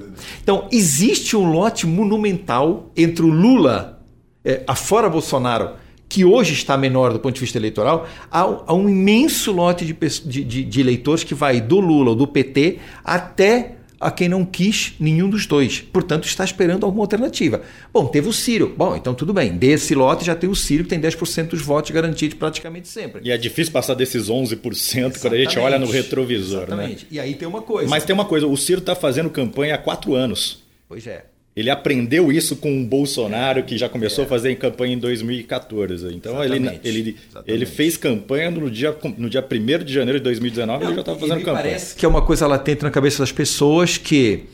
[0.42, 4.01] Então, existe um lote monumental entre o Lula
[4.44, 5.70] é, afora Bolsonaro,
[6.09, 9.94] que hoje está menor do ponto de vista eleitoral, há, há um imenso lote de,
[9.94, 14.94] de, de, eleitores que vai do Lula ou do PT até a quem não quis
[14.98, 15.81] nenhum dos dois.
[15.81, 17.62] Portanto, está esperando alguma alternativa.
[17.92, 18.74] Bom, teve o Ciro.
[18.76, 19.57] Bom, então tudo bem.
[19.57, 23.22] Desse lote já tem o Ciro, que tem 10% dos votos garantidos praticamente sempre.
[23.24, 25.20] E é difícil passar desses 11% Exatamente.
[25.20, 26.62] quando a gente olha no retrovisor.
[26.62, 26.66] Né?
[26.66, 27.05] Exatamente.
[27.05, 27.09] Né?
[27.12, 27.88] E aí tem uma coisa.
[27.88, 30.62] Mas tem uma coisa: o Ciro está fazendo campanha há quatro anos.
[30.88, 31.31] Pois é.
[31.54, 34.26] Ele aprendeu isso com o Bolsonaro, que já começou é.
[34.26, 36.14] a fazer campanha em 2014.
[36.14, 40.78] Então ele, ele, ele fez campanha no dia, no dia 1 de janeiro de 2019,
[40.78, 41.56] não, ele já estava fazendo campanha.
[41.56, 44.44] Parece que é uma coisa latente na cabeça das pessoas que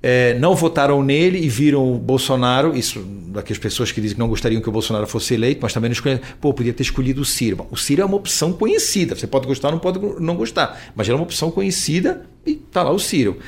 [0.00, 4.28] é, não votaram nele e viram o Bolsonaro, isso daquelas pessoas que dizem que não
[4.28, 7.24] gostariam que o Bolsonaro fosse eleito, mas também não escolheram, pô, podia ter escolhido o
[7.24, 7.56] Ciro.
[7.56, 11.08] Bom, o Ciro é uma opção conhecida, você pode gostar, não pode não gostar, mas
[11.08, 13.38] é uma opção conhecida e está lá o Ciro.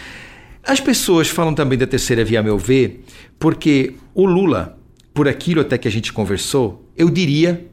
[0.67, 3.05] As pessoas falam também da terceira via, a meu ver,
[3.39, 4.77] porque o Lula,
[5.15, 7.69] por aquilo até que a gente conversou, eu diria,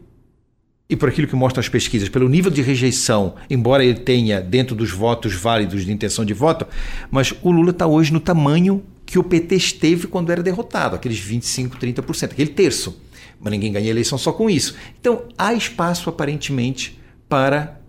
[0.87, 4.75] e por aquilo que mostram as pesquisas, pelo nível de rejeição, embora ele tenha dentro
[4.75, 6.67] dos votos válidos de intenção de voto,
[7.09, 11.17] mas o Lula está hoje no tamanho que o PT esteve quando era derrotado, aqueles
[11.17, 13.01] 25, 30%, aquele terço.
[13.39, 14.75] Mas ninguém ganha eleição só com isso.
[15.01, 17.81] Então há espaço, aparentemente, para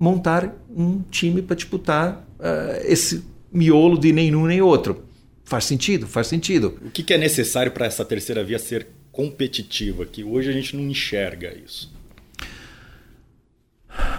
[0.00, 5.04] montar um time para disputar uh, esse miolo de nenhum nem outro.
[5.44, 6.78] Faz sentido, faz sentido.
[6.84, 10.04] O que, é necessário para essa terceira via ser competitiva?
[10.04, 11.90] Que hoje a gente não enxerga isso.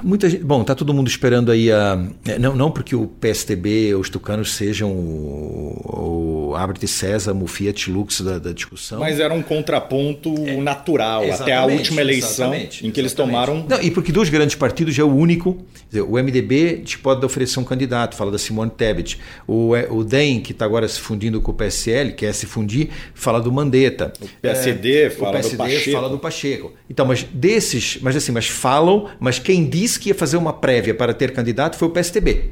[0.04, 2.00] Muita gente, bom, tá todo mundo esperando aí a
[2.40, 7.90] não, não porque o PSTB ou os tucanos sejam o, o Abre Sésamo, o Fiat
[7.90, 9.00] Lux da, da, discussão.
[9.00, 13.66] Mas era um contraponto é, natural até a última eleição em que eles tomaram.
[13.68, 15.58] Não, e porque dois grandes partidos é o único.
[15.90, 19.20] Dizer, o MDB te pode oferecer um candidato, fala da Simone Tebet.
[19.48, 22.90] O, é, o DEM, que está agora se fundindo com o PSL, quer se fundir,
[23.14, 24.14] fala do Mandetta.
[24.22, 25.92] O PSD é, fala o PSD do Pacheco.
[25.92, 26.74] fala do Pacheco.
[26.90, 30.94] Então, mas desses, mas assim, mas falam, mas quem disse que ia fazer uma prévia
[30.94, 32.52] para ter candidato foi o PSTB.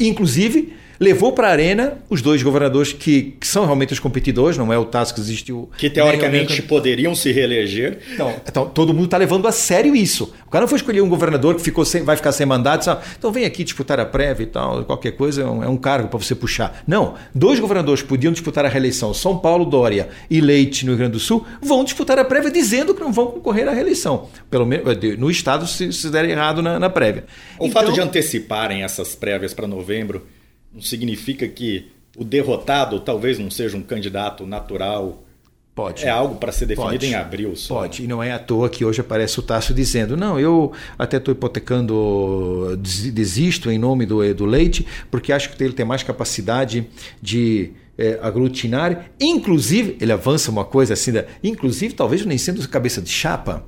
[0.00, 4.72] Inclusive, levou para a arena os dois governadores que, que, são realmente os competidores, não
[4.72, 5.70] é o Tasso que existiu.
[5.76, 7.98] Que teoricamente poderiam se reeleger.
[8.12, 10.32] Então, então todo mundo está levando a sério isso.
[10.46, 13.04] O cara não foi escolher um governador que ficou sem, vai ficar sem mandato, sabe?
[13.18, 16.08] então vem aqui disputar a prévia e tal, qualquer coisa é um, é um cargo
[16.08, 16.82] para você puxar.
[16.86, 20.98] Não, dois governadores que podiam disputar a reeleição, São Paulo, Dória e Leite no Rio
[20.98, 24.28] Grande do Sul, vão disputar a prévia dizendo que não vão concorrer à reeleição.
[24.50, 24.84] Pelo menos
[25.18, 27.24] no estado se, se der errado na, na prévia.
[27.58, 30.26] O então, fato de anteciparem essas prévias para novembro
[30.72, 35.24] não significa que o derrotado talvez não seja um candidato natural
[35.74, 36.04] Pode.
[36.04, 37.06] É algo para ser definido Pode.
[37.06, 37.82] em abril só.
[37.82, 38.02] Pode.
[38.02, 41.30] E não é à toa que hoje aparece o Tasso dizendo: não, eu até estou
[41.30, 46.84] hipotecando, des- desisto em nome do, do leite, porque acho que ele tem mais capacidade
[47.22, 49.10] de é, aglutinar.
[49.20, 53.64] Inclusive, ele avança uma coisa assim, da, inclusive, talvez nem sendo cabeça de chapa.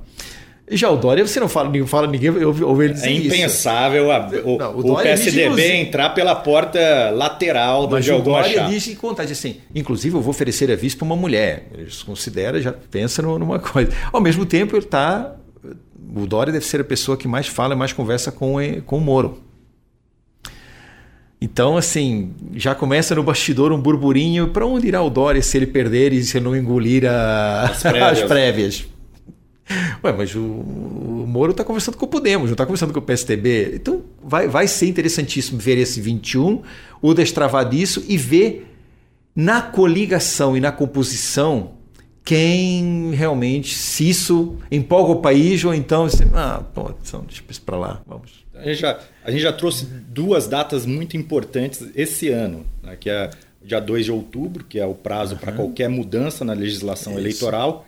[0.73, 3.27] Já o Dória, você não fala, ninguém fala, ninguém ouve, ouve ele dizer É isso.
[3.35, 8.05] impensável a- o, Não, o o diz, PSDB inclusive- entrar pela porta lateral do Mas
[8.05, 8.87] de o Dória diz
[9.31, 11.67] assim, inclusive eu vou oferecer a vice para uma mulher.
[11.77, 13.91] Ele se considera, já pensa numa coisa.
[14.13, 15.35] Ao mesmo tempo, ele está.
[16.15, 18.55] O Dória deve ser a pessoa que mais fala, mais conversa com,
[18.85, 19.41] com o Moro.
[21.43, 24.49] Então, assim, já começa no bastidor um burburinho.
[24.49, 28.03] Para onde irá o Dória se ele perder e se não engolir a- As prévias.
[28.21, 28.85] as prévias?
[30.03, 33.01] Ué, mas o, o Moro está conversando com o Podemos, não está conversando com o
[33.01, 33.75] PSTB.
[33.75, 36.61] Então vai, vai ser interessantíssimo ver esse 21,
[37.01, 38.67] o destravar disso e ver
[39.35, 41.71] na coligação e na composição
[42.23, 47.61] quem realmente, se isso empolga o país ou então, assim, ah, pô, então, deixa isso
[47.61, 48.45] para lá, vamos.
[48.53, 53.09] A gente, já, a gente já trouxe duas datas muito importantes esse ano, né, que
[53.09, 53.31] é
[53.63, 57.85] dia 2 de outubro, que é o prazo para qualquer mudança na legislação Isso, eleitoral,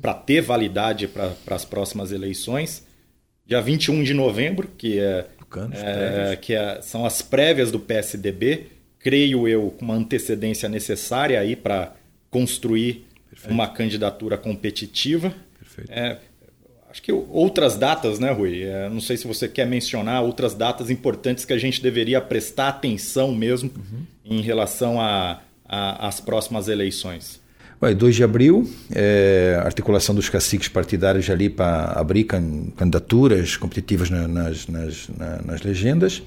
[0.00, 2.84] para ter validade para as próximas eleições.
[3.44, 5.26] Dia 21 de novembro, que, é,
[5.72, 8.66] é, que é- são as prévias do PSDB,
[8.98, 11.94] creio eu, com uma antecedência necessária aí para
[12.30, 13.06] construir
[13.48, 15.32] uma candidatura competitiva.
[15.58, 15.92] Perfeito.
[15.92, 16.18] É,
[16.90, 18.62] acho que outras datas, né, Rui?
[18.62, 22.68] É, não sei se você quer mencionar outras datas importantes que a gente deveria prestar
[22.68, 23.70] atenção mesmo
[24.28, 24.96] em relação
[25.68, 27.40] às próximas eleições.
[27.80, 34.08] Vai, 2 de abril, é, articulação dos caciques partidários ali para abrir can- candidaturas competitivas
[34.08, 36.22] na- nas, nas, na- nas legendas.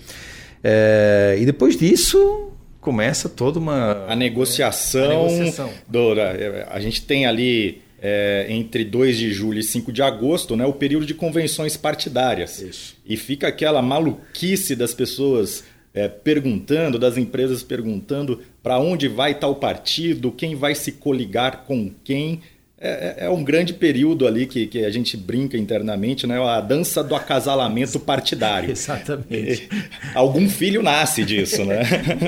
[0.63, 4.05] É, e depois disso começa toda uma.
[4.07, 5.69] A negociação, A negociação.
[5.87, 6.33] do- da-
[6.69, 10.71] a gente tem ali é, entre 2 de julho e 5 de agosto, né, o
[10.71, 12.61] período de convenções partidárias.
[12.61, 12.95] Isso.
[13.05, 19.55] E fica aquela maluquice das pessoas é, perguntando, das empresas perguntando para onde vai tal
[19.55, 22.41] partido, quem vai se coligar com quem.
[22.81, 26.39] É, é- é um grande período ali que, que a gente brinca internamente, né?
[26.41, 28.71] A dança do acasalamento partidário.
[28.71, 29.67] Exatamente.
[30.15, 31.81] Algum filho nasce disso, né?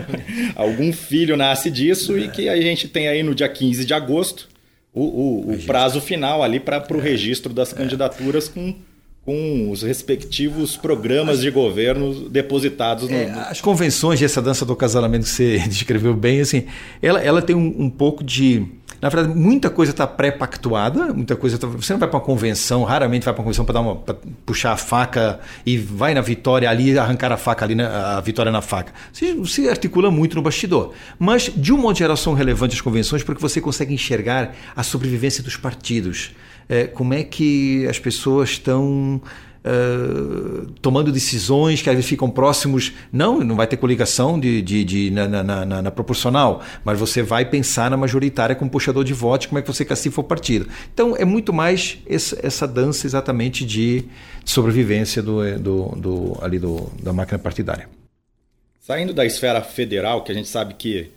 [0.56, 4.50] Algum filho nasce disso e que a gente tem aí no dia 15 de agosto
[4.94, 8.76] o, o- o prazo final ali para o registro das candidaturas com,
[9.26, 13.16] com os respectivos programas de governo depositados no.
[13.16, 16.66] É, as convenções e essa dança do casalamento que você descreveu bem, assim,
[17.02, 18.66] ela, ela tem um, um pouco de.
[19.00, 21.58] Na verdade, muita coisa está pré-pactuada, muita coisa.
[21.58, 23.96] Tá, você não vai para uma convenção, raramente vai para uma convenção para dar uma,
[23.96, 24.16] pra
[24.46, 28.52] puxar a faca e vai na vitória ali, arrancar a faca ali, na- a vitória
[28.52, 28.94] na faca.
[29.12, 30.94] Você, você articula muito no bastidor.
[31.18, 35.44] Mas, de um modo geral, são relevantes as convenções porque você consegue enxergar a sobrevivência
[35.44, 36.32] dos partidos.
[36.74, 39.22] É, como é que as pessoas estão
[39.66, 42.94] uh, tomando decisões que às vezes ficam próximos.
[43.12, 47.22] Não, não vai ter coligação de, de, de- na, na- na- na proporcional, mas você
[47.22, 50.68] vai pensar na majoritária como puxador de votos, como é que você cacifa o partido.
[50.94, 54.06] Então é muito mais essa, essa dança exatamente de,
[54.46, 57.88] sobrevivência do, do, do- ali do, da máquina partidária.
[58.80, 61.12] Saindo da esfera federal, que a gente sabe que,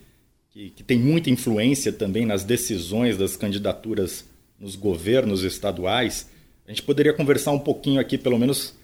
[0.51, 4.25] que, que tem muita influência também nas decisões das candidaturas
[4.59, 6.29] nos governos estaduais,
[6.67, 8.75] a gente poderia conversar um pouquinho aqui, pelo menos,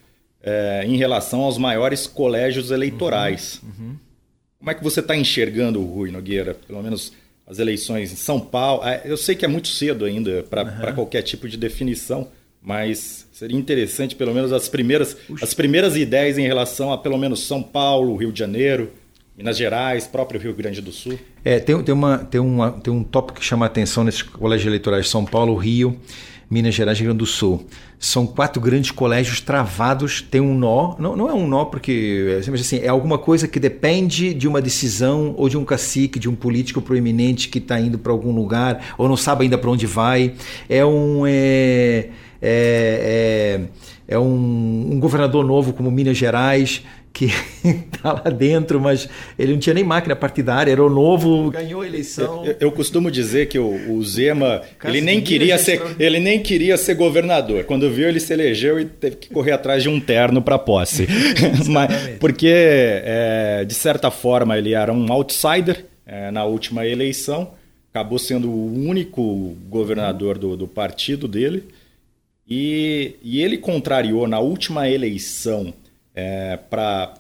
[0.43, 3.61] é, em relação aos maiores colégios eleitorais.
[4.59, 7.12] Como é que você está enxergando, Rui Nogueira, pelo menos
[7.47, 8.85] as eleições em São Paulo?
[8.87, 12.29] É, Eu sei que é muito cedo ainda para qualquer tipo de definição,
[12.61, 17.41] mas seria interessante, pelo menos, as primeiras, as primeiras ideias em relação a, pelo menos,
[17.47, 18.93] São Paulo, Rio de Janeiro,
[19.41, 21.18] Minas Gerais, próprio Rio Grande do Sul.
[21.43, 24.66] É, tem, tem, uma, tem, uma, tem um tópico que chama a atenção nesses colégios
[24.66, 25.97] eleitorais São Paulo, Rio,
[26.51, 27.66] Minas Gerais e Rio Grande do Sul.
[27.99, 32.51] São quatro grandes colégios travados, tem um nó, não, não é um nó porque é,
[32.51, 36.28] mas assim, é alguma coisa que depende de uma decisão ou de um cacique, de
[36.28, 39.86] um político proeminente que está indo para algum lugar ou não sabe ainda para onde
[39.86, 40.34] vai.
[40.68, 41.26] É um...
[41.26, 42.11] É,
[42.43, 43.61] é,
[44.09, 46.82] é, é um, um governador novo como Minas Gerais
[47.13, 47.27] que
[47.65, 49.09] está lá dentro, mas
[49.39, 52.45] ele não tinha nem máquina partidária, era o novo, ganhou a eleição.
[52.45, 56.41] Eu, eu costumo dizer que o, o Zema, Caso ele nem queria ser, ele nem
[56.41, 57.65] queria ser governador.
[57.65, 61.07] Quando viu, ele se elegeu e teve que correr atrás de um terno para posse.
[61.69, 67.53] Mas, porque é, de certa forma ele era um outsider é, na última eleição,
[67.91, 71.65] acabou sendo o único governador do, do partido dele.
[72.49, 75.73] E, e ele contrariou na última eleição
[76.21, 77.14] é, para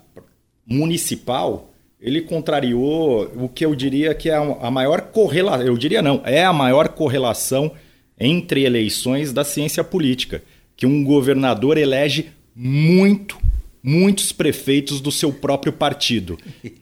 [0.66, 6.20] municipal, ele contrariou o que eu diria que é a maior correlação, eu diria não,
[6.24, 7.72] é a maior correlação
[8.18, 10.42] entre eleições da ciência política,
[10.76, 13.38] que um governador elege muito,
[13.82, 16.38] muitos prefeitos do seu próprio partido.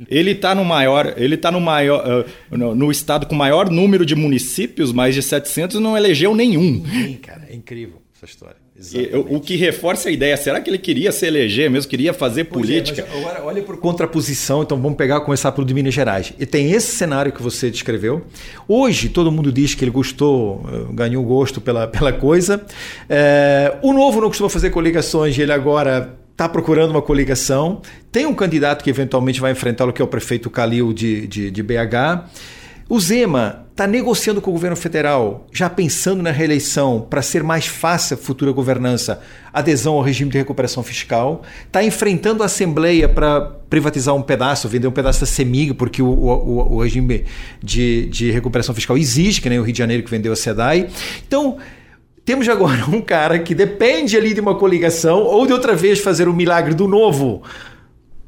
[0.09, 4.05] Ele está no maior, ele tá no maior, uh, no, no, estado com maior número
[4.05, 6.85] de municípios, mais de 700, não elegeu nenhum.
[6.85, 8.57] Sim, cara, é incrível essa história.
[8.95, 12.45] E, o que reforça a ideia, será que ele queria se eleger mesmo, queria fazer
[12.45, 13.09] pois é, política?
[13.13, 16.33] É, agora, olha por contraposição, então vamos pegar começar pelo de Minas Gerais.
[16.39, 18.23] E tem esse cenário que você descreveu.
[18.69, 22.65] Hoje todo mundo diz que ele gostou, eh, ganhou gosto pela, pela coisa.
[23.09, 27.83] É, o novo não costuma fazer coligações, ele agora está procurando uma coligação.
[28.13, 31.63] Tem um candidato que eventualmente vai enfrentá-lo, que é o prefeito Calil de, de, de
[31.65, 32.29] BH.
[32.89, 37.69] O Zema está negociando com o governo federal, já pensando na reeleição para ser mais
[37.69, 39.21] fácil a futura governança,
[39.53, 41.43] adesão ao regime de recuperação fiscal.
[41.65, 46.09] Está enfrentando a Assembleia para privatizar um pedaço, vender um pedaço da CEMIG, porque o,
[46.09, 47.25] o, o regime
[47.63, 50.89] de, de recuperação fiscal existe, que nem o Rio de Janeiro que vendeu a SEDAI.
[51.25, 51.59] Então,
[52.25, 56.27] temos agora um cara que depende ali de uma coligação ou de outra vez fazer
[56.27, 57.45] o milagre do novo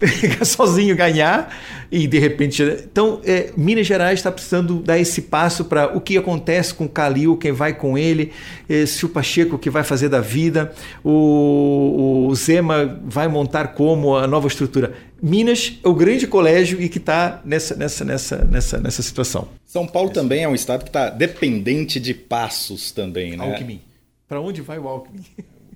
[0.44, 1.54] sozinho ganhar
[1.90, 2.62] e de repente.
[2.62, 6.88] Então, é, Minas Gerais está precisando dar esse passo para o que acontece com o
[6.88, 8.32] Calil, quem vai com ele,
[8.68, 10.72] é, se o Pacheco que vai fazer da vida,
[11.04, 14.92] o, o Zema vai montar como a nova estrutura.
[15.22, 19.48] Minas é o grande colégio e que está nessa, nessa, nessa, nessa, nessa situação.
[19.66, 23.44] São Paulo também é um estado que está dependente de passos também, né?
[23.44, 23.80] Alckmin.
[24.26, 25.22] Para onde vai o Alckmin?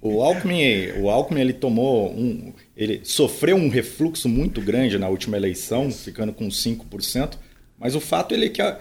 [0.05, 5.39] O Alckmin, o Alckmin ele tomou um, ele sofreu um refluxo muito grande na última
[5.39, 7.39] eleição, ficando com 5%,
[7.79, 8.79] mas o fato ele é que a,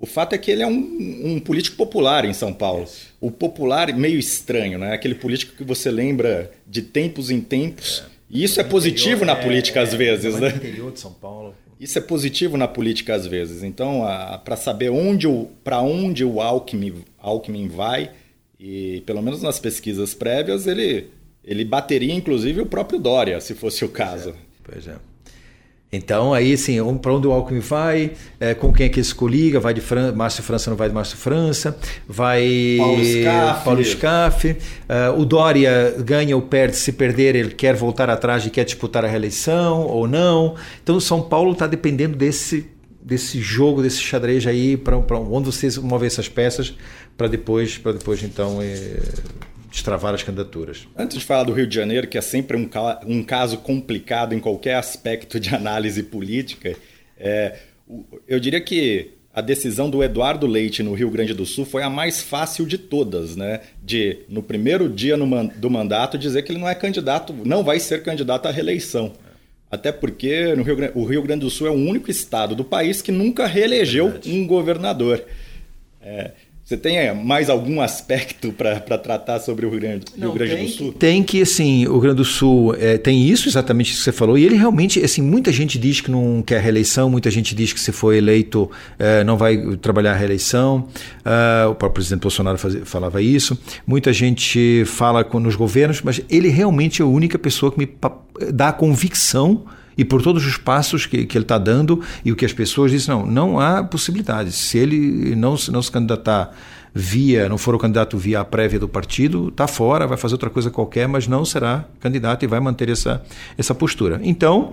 [0.00, 2.86] o fato é que ele é um, um, político popular em São Paulo.
[3.20, 4.92] O popular meio estranho, né?
[4.92, 8.04] Aquele político que você lembra de tempos em tempos.
[8.06, 8.14] É.
[8.30, 10.50] E isso é positivo na política é, às vezes, né?
[10.50, 11.52] interior de São Paulo.
[11.80, 13.64] Isso é positivo na política às vezes.
[13.64, 14.02] Então,
[14.44, 15.26] para saber onde
[15.64, 18.12] para onde o Alckmin, Alckmin vai,
[18.58, 21.10] e pelo menos nas pesquisas prévias, ele,
[21.44, 24.34] ele bateria inclusive o próprio Dória, se fosse o caso.
[24.62, 24.92] Pois é.
[24.92, 25.14] Pois é.
[25.96, 29.14] Então, aí, assim, para onde o Alckmin vai, é, com quem é que ele se
[29.14, 31.76] coliga, vai de Fran Márcio França, não vai de Márcio França,
[32.08, 34.48] vai Paulo Scaff, Paulo Scaff.
[34.50, 39.04] Uh, o Dória ganha ou perde, se perder ele quer voltar atrás e quer disputar
[39.04, 40.56] a reeleição ou não.
[40.82, 42.66] Então, São Paulo está dependendo desse,
[43.04, 46.74] desse jogo, desse xadrez aí, para onde vocês mover essas peças
[47.16, 48.98] para depois, para depois então é,
[49.70, 50.88] destravar as candidaturas.
[50.96, 52.68] Antes de falar do Rio de Janeiro, que é sempre um,
[53.06, 56.74] um caso complicado em qualquer aspecto de análise política,
[57.18, 57.58] é,
[58.26, 61.90] eu diria que a decisão do Eduardo Leite no Rio Grande do Sul foi a
[61.90, 63.60] mais fácil de todas, né?
[63.82, 67.80] De, no primeiro dia no, do mandato, dizer que ele não é candidato, não vai
[67.80, 69.12] ser candidato à reeleição.
[69.74, 73.02] Até porque no Rio, o Rio Grande do Sul é o único estado do país
[73.02, 75.24] que nunca reelegeu um governador.
[76.00, 76.32] É,
[76.64, 80.64] você tem é, mais algum aspecto para tratar sobre o Rio Grande, Não, Rio Grande
[80.64, 80.92] do Sul?
[80.94, 84.12] Tem que, assim, o Rio Grande do Sul é, tem isso, exatamente isso que você
[84.12, 87.70] falou, e ele realmente, assim, muita gente diz que não quer reeleição, muita gente diz
[87.70, 90.88] que se for eleito é, não vai trabalhar a reeleição,
[91.18, 96.22] uh, o próprio presidente Bolsonaro fazia, falava isso, muita gente fala com, nos governos, mas
[96.30, 97.88] ele realmente é a única pessoa que me
[98.50, 99.64] dá a convicção
[99.96, 102.90] e por todos os passos que, que ele está dando e o que as pessoas
[102.90, 104.52] dizem, não, não há possibilidade.
[104.52, 106.54] Se ele não, não se candidatar
[106.94, 110.48] via, não for o candidato via a prévia do partido, está fora, vai fazer outra
[110.48, 113.20] coisa qualquer, mas não será candidato e vai manter essa,
[113.58, 114.20] essa postura.
[114.22, 114.72] Então,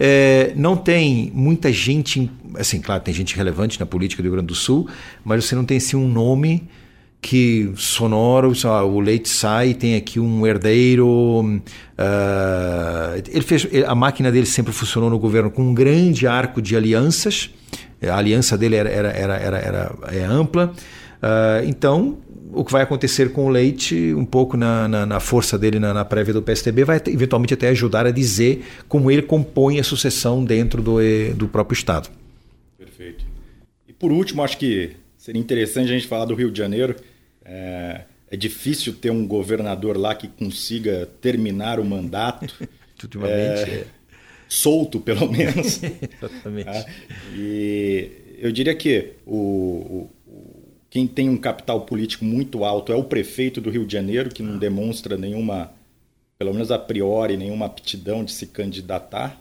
[0.00, 4.46] é, não tem muita gente, assim, claro, tem gente relevante na política do Rio Grande
[4.46, 4.88] do Sul,
[5.22, 6.66] mas você não tem assim um nome
[7.20, 8.52] que sonoro,
[8.86, 11.08] o leite sai, tem aqui um herdeiro.
[11.08, 11.62] Uh,
[13.28, 17.50] ele fez, a máquina dele sempre funcionou no governo com um grande arco de alianças.
[18.02, 20.72] A aliança dele era, era, era, era, era é ampla.
[21.20, 22.18] Uh, então,
[22.52, 25.92] o que vai acontecer com o Leite, um pouco na, na, na força dele na,
[25.92, 30.44] na, prévia do PSTB, vai eventualmente até ajudar a dizer como ele compõe a sucessão
[30.44, 30.98] dentro do,
[31.34, 32.08] do próprio Estado.
[32.78, 33.24] Perfeito.
[33.88, 36.96] E por último, acho que seria interessante a gente falar do Rio de Janeiro.
[37.44, 42.46] É, é difícil ter um governador lá que consiga terminar o mandato.
[43.02, 43.86] Ultimamente, é, é.
[44.48, 45.80] Solto, pelo menos.
[45.82, 46.68] Exatamente.
[46.68, 46.86] Ah,
[47.34, 53.04] e eu diria que o, o, quem tem um capital político muito alto é o
[53.04, 54.58] prefeito do Rio de Janeiro, que não ah.
[54.58, 55.72] demonstra nenhuma,
[56.38, 59.40] pelo menos a priori, nenhuma aptidão de se candidatar.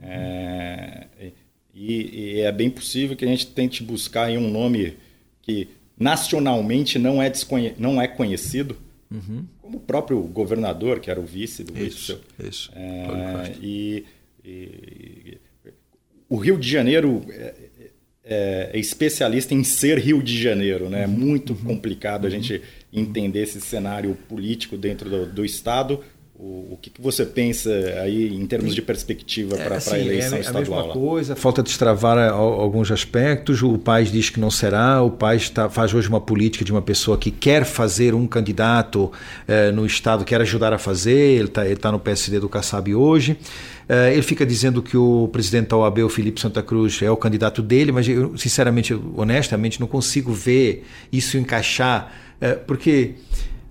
[0.00, 1.06] É,
[1.74, 4.96] e, e, é bem possível que a gente tente buscar um nome
[5.42, 5.68] que
[5.98, 7.74] nacionalmente não é, desconhe...
[7.78, 8.76] não é conhecido,
[9.10, 9.44] uhum.
[9.60, 12.70] como o próprio governador, que era o vice do Isso, isso.
[12.74, 14.04] É, e,
[14.44, 15.38] e,
[16.28, 17.54] o Rio de Janeiro é,
[18.24, 21.02] é, é, especialista em ser Rio de Janeiro, né?
[21.02, 22.62] É muito complicado a gente
[22.92, 26.02] entender esse cenário político dentro do, do Estado.
[26.44, 27.70] O, o que, que, você pensa
[28.02, 30.80] aí em termos de perspectiva para assim, a eleição é, estadual?
[30.80, 33.62] É a mesma coisa, falta destravar alguns aspectos.
[33.62, 35.00] O Paz diz que não será.
[35.02, 39.12] O Paz tá, faz hoje uma política de uma pessoa que quer fazer um candidato
[39.46, 41.12] eh, no Estado, quer ajudar a fazer.
[41.12, 43.38] Ele está tá no PSD do Kassab hoje.
[43.88, 47.16] Eh, ele fica dizendo que o presidente da OAB, o Felipe Santa Cruz, é o
[47.16, 53.14] candidato dele, mas eu, sinceramente, honestamente, não consigo ver isso encaixar, eh, porque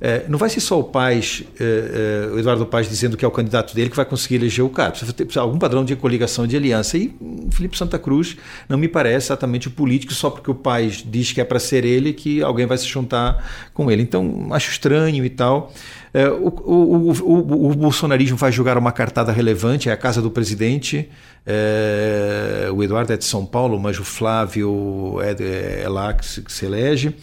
[0.04, 3.28] é, não vai ser só o Paz, é, é, o Eduardo Paz dizendo que é
[3.28, 4.89] o candidato dele que vai conseguir eleger o cara.
[4.89, 6.97] Precisa ter algum padrão de coligação de aliança.
[6.97, 8.36] E o Felipe Santa Cruz
[8.68, 11.86] não me parece exatamente o político, só porque o Paz diz que é para ser
[11.86, 14.02] ele, que alguém vai se juntar com ele.
[14.02, 15.72] Então, acho estranho e tal.
[16.41, 21.08] O, o, o, o, bolsonarismo vai jogar uma cartada relevante, é a casa do presidente.
[22.74, 26.52] O Eduardo é de São Paulo, mas o Flávio é, é lá que se, que
[26.52, 27.16] se elege.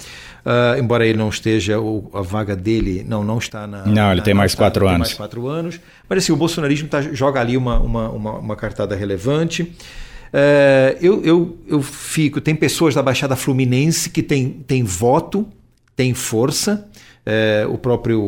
[0.48, 3.84] Uh, embora ele não esteja, o, a vaga dele não, não está na.
[3.84, 5.08] Não, ele na, tem mais quatro tem anos.
[5.08, 5.78] mais quatro anos.
[6.08, 9.62] Mas assim, o bolsonarismo tá, joga ali uma, uma, uma, uma cartada relevante.
[9.62, 12.40] Uh, eu, eu, eu fico.
[12.40, 15.46] Tem pessoas da Baixada Fluminense que tem, tem voto,
[15.94, 16.88] tem força.
[17.26, 18.18] Uh, o próprio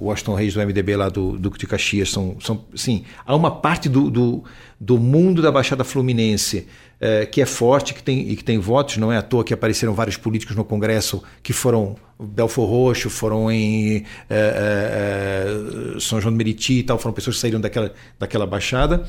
[0.00, 3.90] Washington Reis do MDB lá do Duque de Caxias são, são sim, há uma parte
[3.90, 4.42] do, do,
[4.80, 6.66] do mundo da Baixada Fluminense
[7.00, 8.96] é, que é forte que tem, e que tem votos.
[8.96, 13.50] Não é à toa que apareceram vários políticos no Congresso que foram Belfor Roxo, foram
[13.50, 18.46] em é, é, São João de Meriti e tal, foram pessoas que saíram daquela, daquela
[18.46, 19.06] baixada.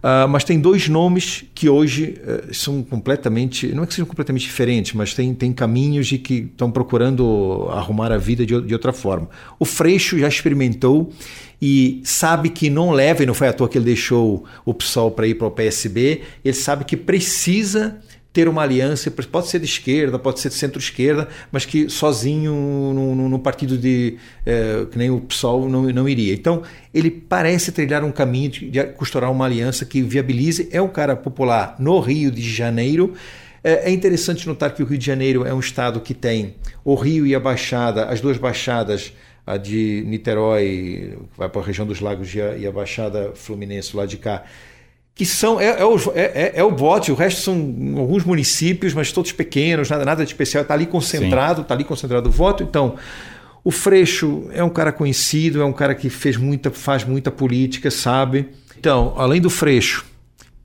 [0.00, 4.44] Uh, mas tem dois nomes que hoje uh, são completamente, não é que sejam completamente
[4.44, 8.94] diferentes, mas tem, tem caminhos e que estão procurando arrumar a vida de, de outra
[8.94, 9.28] forma.
[9.58, 11.12] O Freixo já experimentou
[11.60, 15.10] e sabe que não leva, e não foi à toa que ele deixou o PSOL
[15.10, 18.00] para ir para o PSB, ele sabe que precisa
[18.32, 22.54] ter uma aliança, pode ser de esquerda, pode ser de centro-esquerda, mas que sozinho
[22.94, 26.32] no, partido de é, que nem o PSOL não, não iria.
[26.32, 26.62] Então
[26.94, 30.68] ele parece trilhar um caminho de, de costurar uma aliança que viabilize.
[30.70, 33.14] É um cara popular no Rio de Janeiro.
[33.64, 36.54] É, é interessante notar que o Rio de Janeiro é um estado que tem
[36.84, 39.12] o Rio e a Baixada, as duas baixadas
[39.52, 43.96] a de Niterói, vai para a região dos lagos e a, e a Baixada Fluminense
[43.96, 44.44] lá de cá,
[45.14, 47.54] que são é, é, o, é, é, é o bote, o resto são
[47.98, 52.28] alguns municípios, mas todos pequenos, nada, nada de especial, está ali concentrado, está ali concentrado
[52.28, 52.62] o voto.
[52.62, 52.96] Então,
[53.64, 57.90] o Freixo é um cara conhecido, é um cara que fez muita, faz muita política,
[57.90, 58.48] sabe.
[58.78, 60.06] Então, além do Freixo,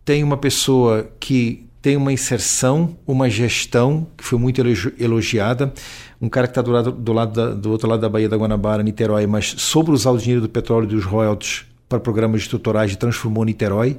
[0.05, 4.59] tem uma pessoa que tem uma inserção, uma gestão que foi muito
[4.99, 5.71] elogiada
[6.19, 8.81] um cara que está do, lado, do, lado do outro lado da Baía da Guanabara,
[8.81, 12.95] Niterói, mas soube usar o dinheiro do petróleo e dos royalties para programas de tutoragem
[12.95, 13.97] e transformou Niterói.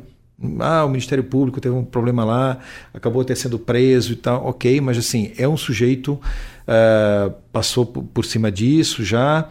[0.58, 2.58] Ah, o Ministério Público teve um problema lá,
[2.92, 8.24] acabou até sendo preso e tal, ok, mas assim, é um sujeito, uh, passou por,
[8.24, 9.48] cima disso já.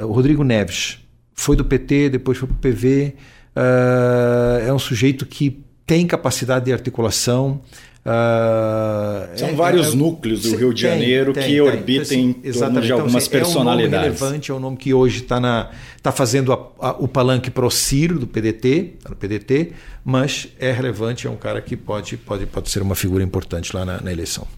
[0.00, 1.00] Uh, o Rodrigo Neves
[1.34, 3.16] foi do PT, depois foi para o PV,
[3.56, 5.60] uh, é um sujeito que
[5.92, 7.60] tem capacidade de articulação,
[8.04, 12.32] Uh, São é, vários é, núcleos do Rio de Janeiro tem, que tem, orbitam em
[12.32, 13.94] torno de então, algumas então, personalidades.
[13.94, 15.70] É um nome relevante, é um nome que hoje está
[16.02, 19.70] tá fazendo a, a, o palanque pro Ciro do PDT, tá no PDT,
[20.04, 23.84] mas é relevante, é um cara que pode, pode, pode ser uma figura importante lá
[23.84, 24.48] na, na eleição.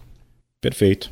[0.59, 1.11] Perfeito.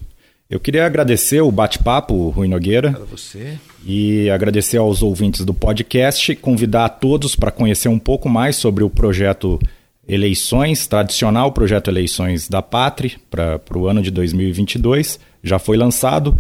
[0.50, 2.88] Eu queria agradecer o bate-papo, Rui Nogueira.
[2.88, 3.60] Obrigado a você.
[3.86, 8.84] E agradecer aos ouvintes do podcast, convidar a todos para conhecer um pouco mais sobre
[8.84, 9.60] o projeto
[10.08, 15.20] eleições, tradicional projeto Eleições da Pátria para o ano de 2022.
[15.42, 16.38] Já foi lançado.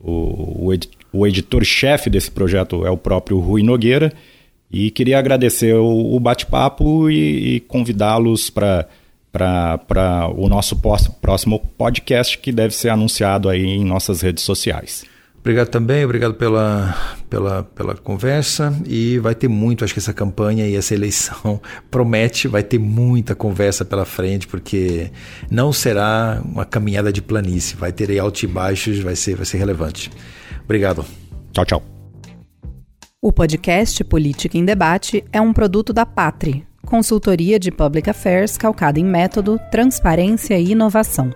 [0.00, 4.12] O, o, ed, o editor-chefe desse projeto é o próprio Rui Nogueira.
[4.70, 8.88] E queria agradecer o, o bate-papo e, e convidá-los para
[10.36, 10.76] o nosso
[11.20, 15.04] próximo podcast, que deve ser anunciado aí em nossas redes sociais.
[15.44, 16.96] Obrigado também, obrigado pela,
[17.28, 22.48] pela, pela conversa e vai ter muito, acho que essa campanha e essa eleição promete,
[22.48, 25.10] vai ter muita conversa pela frente, porque
[25.50, 29.58] não será uma caminhada de planície, vai ter altos e baixos, vai ser, vai ser
[29.58, 30.10] relevante.
[30.64, 31.04] Obrigado.
[31.52, 31.82] Tchau, tchau.
[33.20, 38.98] O podcast Política em Debate é um produto da Patri, consultoria de Public Affairs calcada
[38.98, 41.30] em método, transparência e inovação.